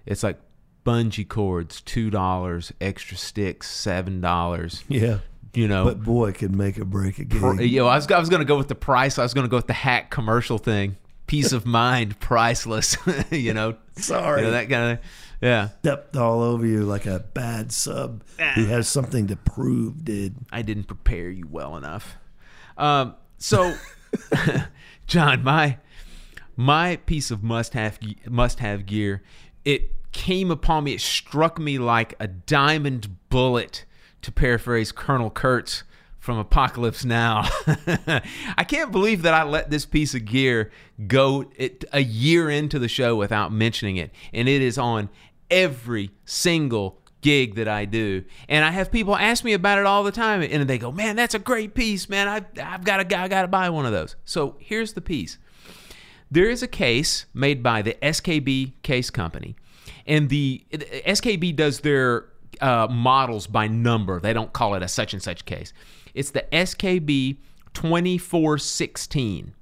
[0.05, 0.39] It's like
[0.85, 4.85] bungee cords, $2, extra sticks, $7.
[4.89, 5.18] Yeah.
[5.57, 7.40] You know, But boy, it could make or break a gig.
[7.40, 9.18] Pr- you know, I was I was gonna go with the price.
[9.18, 10.96] I was gonna go with the hack commercial thing.
[11.26, 12.96] Peace of mind, priceless.
[13.30, 14.40] you know, Sorry.
[14.40, 14.98] you know, that kind of.
[15.40, 18.22] Yeah, stepped all over you like a bad sub
[18.55, 20.36] who has something to prove did.
[20.50, 22.16] I didn't prepare you well enough.
[22.78, 23.76] Um, so,
[25.07, 25.78] John, my
[26.57, 29.22] my piece of must have must have gear,
[29.64, 30.94] it came upon me.
[30.94, 33.84] It struck me like a diamond bullet.
[34.25, 35.83] To paraphrase Colonel Kurtz
[36.18, 37.43] from Apocalypse Now,
[38.57, 40.70] I can't believe that I let this piece of gear
[41.07, 45.11] go it, a year into the show without mentioning it, and it is on
[45.51, 48.25] every single gig that I do.
[48.49, 51.16] And I have people ask me about it all the time and they go, "Man,
[51.16, 52.27] that's a great piece, man.
[52.27, 55.37] I I've got to I got to buy one of those." So, here's the piece.
[56.31, 59.55] There is a case made by the SKB Case Company.
[60.07, 62.27] And the SKB does their
[62.65, 64.19] uh, models by number.
[64.19, 65.75] They don't call it a such and such case.
[66.15, 67.37] It's the SKB
[67.75, 69.55] 2416.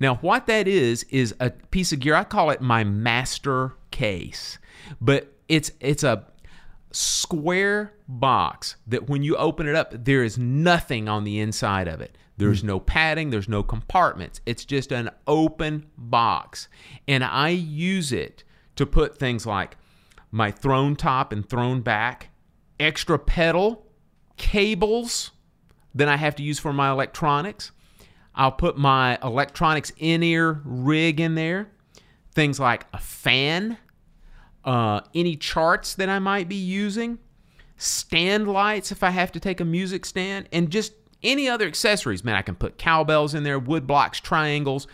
[0.00, 2.16] Now, what that is is a piece of gear.
[2.16, 4.58] I call it my master case,
[5.00, 6.24] but it's it's a
[6.90, 12.00] square box that when you open it up, there is nothing on the inside of
[12.00, 12.18] it.
[12.38, 14.40] There's no padding, there's no compartments.
[14.46, 16.66] It's just an open box.
[17.06, 18.42] And I use it
[18.74, 19.76] to put things like
[20.32, 22.30] my throne top and throne back,
[22.82, 23.86] extra pedal,
[24.36, 25.30] cables
[25.94, 27.72] that I have to use for my electronics.
[28.34, 31.70] I'll put my electronics in ear rig in there,
[32.34, 33.76] things like a fan,
[34.64, 37.18] uh, any charts that I might be using,
[37.76, 42.24] stand lights if I have to take a music stand, and just any other accessories.
[42.24, 44.86] Man, I can put cowbells in there, wood blocks, triangles.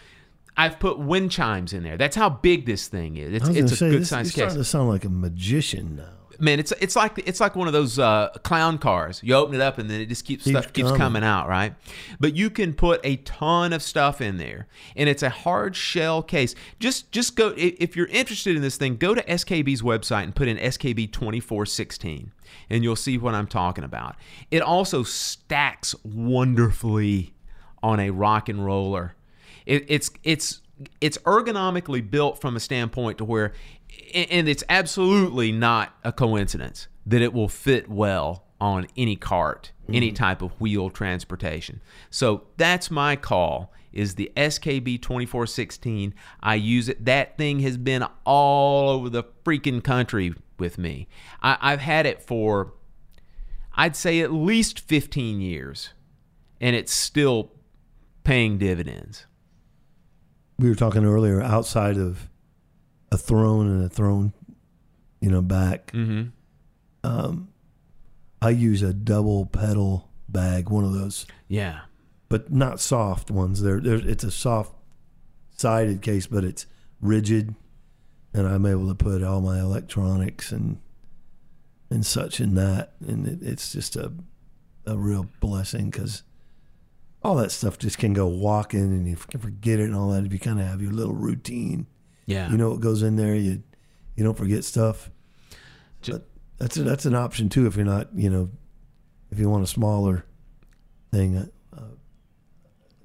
[0.57, 1.97] I've put wind chimes in there.
[1.97, 3.33] That's how big this thing is.
[3.33, 5.95] It's, it's a say, good this, sized you're case starting to sound like a magician
[5.97, 6.18] now.
[6.39, 9.21] Man it's it's like it's like one of those uh, clown cars.
[9.23, 10.99] You open it up and then it just keeps Keeps stuff keeps coming.
[10.99, 11.75] coming out right?
[12.21, 14.67] But you can put a ton of stuff in there
[14.97, 16.55] and it's a hard shell case.
[16.79, 20.49] Just just go if you're interested in this thing go to skb's website and put
[20.49, 22.33] in skb 2416
[22.71, 24.17] and you'll see what i'm talking about.
[24.51, 27.35] It also stacks wonderfully
[27.83, 29.15] on a rock and roller.
[29.67, 30.61] It, it's it's
[31.01, 33.53] it's ergonomically built from a standpoint to where
[34.15, 40.09] and it's absolutely not a coincidence that it will fit well on any cart any
[40.09, 40.17] mm-hmm.
[40.17, 41.81] type of wheel transportation.
[42.11, 47.07] So that's my call is the skb 2416 i use it.
[47.07, 51.09] That thing has been all over the freaking country with me.
[51.43, 52.75] I, i've had it for
[53.75, 55.95] i'd say at least 15 years
[56.61, 57.53] and it's still
[58.25, 59.27] paying dividends.
[60.59, 62.29] We were talking earlier outside of
[63.11, 64.33] a throne and a throne,
[65.21, 65.93] you know, back.
[65.93, 66.29] mm-hmm.
[67.05, 67.49] Um,
[68.43, 71.81] I use a double pedal bag, one of those, yeah
[72.29, 73.63] but not soft ones.
[73.63, 74.73] They're it's a soft
[75.57, 76.67] sided case, but it's
[77.01, 77.55] rigid,
[78.35, 80.81] and I'm able to put all my electronics and
[81.91, 84.13] and such in that, and it, it's just a
[84.87, 86.23] a real blessing because
[87.23, 90.25] all that stuff just can go walking and you can forget it and all that
[90.25, 91.87] if you kind of have your little routine.
[92.29, 93.35] Yeah You know what goes in there.
[93.35, 93.63] You
[94.15, 95.11] you don't forget stuff.
[96.07, 98.51] But that's a, that's an option too if you're not you know
[99.31, 100.25] if you want a smaller
[101.11, 101.37] thing.
[101.37, 101.83] A, a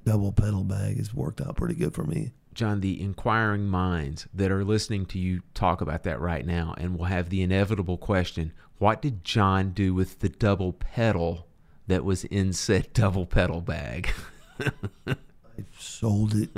[0.04, 2.32] double pedal bag has worked out pretty good for me.
[2.52, 6.96] John, the inquiring minds that are listening to you talk about that right now and
[6.96, 11.46] will have the inevitable question what did John do with the double pedal
[11.86, 14.10] that was in said double pedal bag?
[15.58, 16.54] I sold it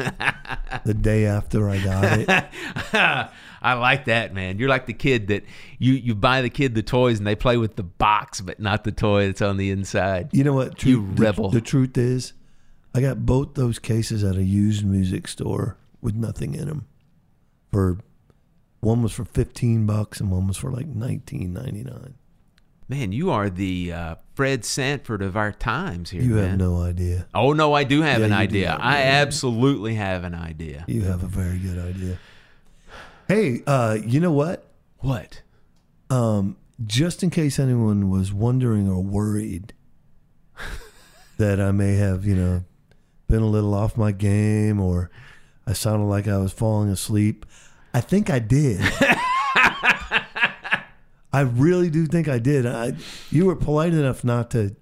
[0.85, 2.29] the day after I got it.
[3.63, 4.59] I like that, man.
[4.59, 5.45] You're like the kid that
[5.79, 8.85] you, you buy the kid the toys and they play with the box, but not
[8.85, 10.31] the toy that's on the inside.
[10.33, 10.83] You know what?
[10.85, 11.51] You the- rebel.
[11.51, 12.33] The, truth is,
[12.95, 16.87] I got both those cases at a used music store with nothing in them.
[17.73, 17.99] For
[18.81, 22.15] one was for fifteen bucks and one was for like nineteen ninety nine.
[22.89, 26.51] Man, you are the uh, Fred Sanford of our times here, You man.
[26.51, 27.27] have no idea.
[27.35, 28.71] Oh no, I do have Yeah, an idea.
[28.71, 30.85] have- I absolutely have an idea.
[30.87, 32.19] You have a very good idea.
[33.27, 34.69] Hey, uh, you know what?
[34.99, 35.43] What?
[36.11, 39.73] Um, just in case anyone was wondering or worried
[41.39, 42.63] that I may have, you know,
[43.29, 45.11] been a little off my game or
[45.67, 47.45] I sounded like I was falling asleep,
[47.93, 48.81] I think I did.
[51.37, 52.65] I really do think I did.
[52.65, 52.95] I,
[53.31, 54.75] you were polite enough not to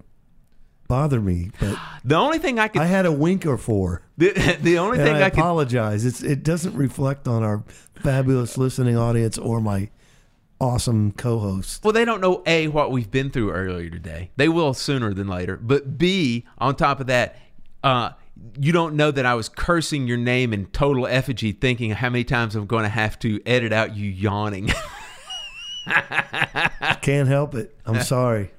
[0.87, 4.03] bother me, but The only thing I could I had a wink or four.
[4.17, 4.29] the,
[4.61, 6.05] the only thing I, I, could apologize.
[6.05, 9.89] It's it doesn't reflect on our fabulous listening audience or my
[10.61, 11.83] awesome co-host.
[11.83, 14.31] well, they don't know a what we've been through earlier today.
[14.37, 15.57] They will sooner than later.
[15.57, 17.35] But b on top of that,
[17.83, 18.11] uh,
[18.57, 22.23] you don't know that I was cursing your name in total effigy, thinking how many
[22.23, 24.71] times I'm going to have to edit out you yawning.
[27.01, 27.77] Can't help it.
[27.85, 28.51] I'm sorry.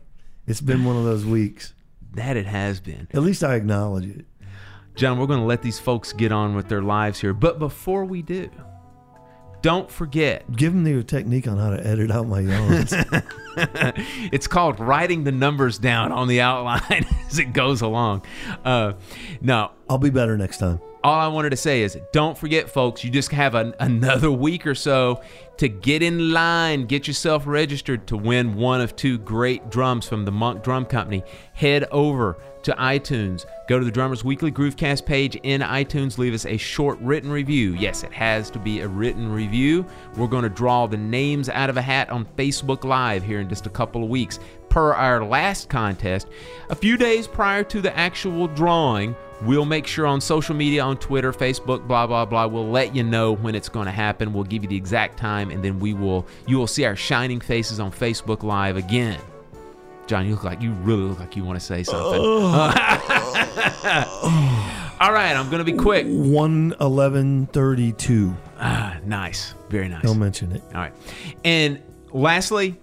[0.47, 1.75] It's been one of those weeks.
[2.15, 3.09] that it has been.
[3.13, 4.25] At least I acknowledge it.
[4.95, 7.35] John, we're going to let these folks get on with their lives here.
[7.35, 8.49] But before we do,
[9.61, 12.95] don't forget Give them your technique on how to edit out my yawns.
[14.33, 18.25] it's called writing the numbers down on the outline as it goes along.
[18.65, 18.93] Uh,
[19.41, 20.81] no, I'll be better next time.
[21.07, 24.67] All I wanted to say is don't forget, folks, you just have an, another week
[24.67, 25.23] or so
[25.57, 30.25] to get in line, get yourself registered to win one of two great drums from
[30.25, 31.23] the Monk Drum Company.
[31.55, 32.37] Head over
[32.67, 36.99] to iTunes, go to the Drummers Weekly Groovecast page in iTunes, leave us a short
[37.01, 37.75] written review.
[37.75, 39.87] Yes, it has to be a written review.
[40.17, 43.49] We're going to draw the names out of a hat on Facebook Live here in
[43.49, 44.41] just a couple of weeks.
[44.69, 46.29] per our last contest,
[46.69, 50.97] a few days prior to the actual drawing, we'll make sure on social media, on
[50.99, 54.33] Twitter, Facebook, blah blah blah, we'll let you know when it's going to happen.
[54.33, 57.41] We'll give you the exact time, and then we will you will see our shining
[57.41, 59.21] faces on Facebook Live again.
[60.07, 62.21] John, you look like you really look like you want to say something.
[64.99, 66.07] All right, I'm going to be quick.
[66.09, 68.35] One eleven thirty two.
[68.59, 70.03] Ah, nice, very nice.
[70.03, 70.63] Don't mention it.
[70.69, 70.93] All right.
[71.45, 71.83] And
[72.13, 72.77] lastly,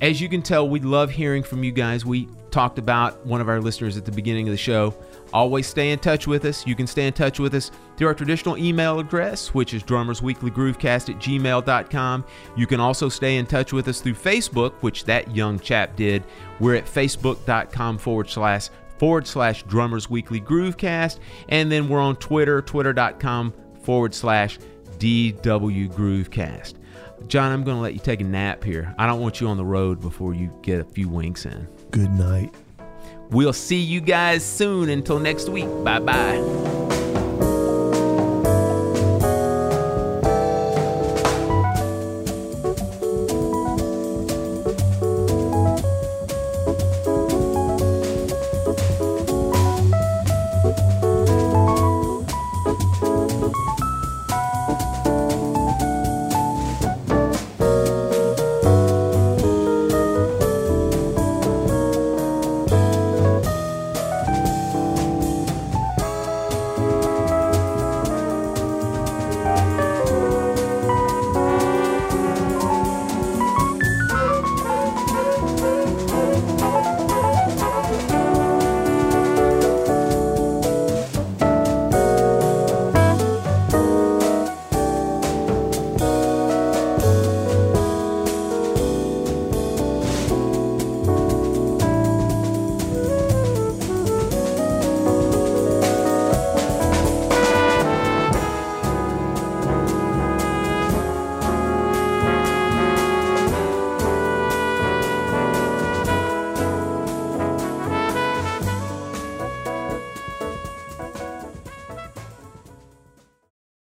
[0.00, 2.06] as you can tell, we love hearing from you guys.
[2.06, 4.94] We talked about one of our listeners at the beginning of the show.
[5.32, 6.66] Always stay in touch with us.
[6.66, 11.10] You can stay in touch with us through our traditional email address, which is drummersweeklygroovecast
[11.10, 12.24] at gmail.com.
[12.56, 16.24] You can also stay in touch with us through Facebook, which that young chap did.
[16.58, 21.20] We're at facebook.com forward slash forward slash drummers weekly groovecast.
[21.48, 24.58] And then we're on Twitter, twitter.com forward slash
[24.98, 26.74] DW Groovecast.
[27.26, 28.94] John, I'm going to let you take a nap here.
[28.98, 31.66] I don't want you on the road before you get a few winks in.
[31.90, 32.54] Good night.
[33.30, 34.88] We'll see you guys soon.
[34.88, 35.68] Until next week.
[35.84, 36.96] Bye bye.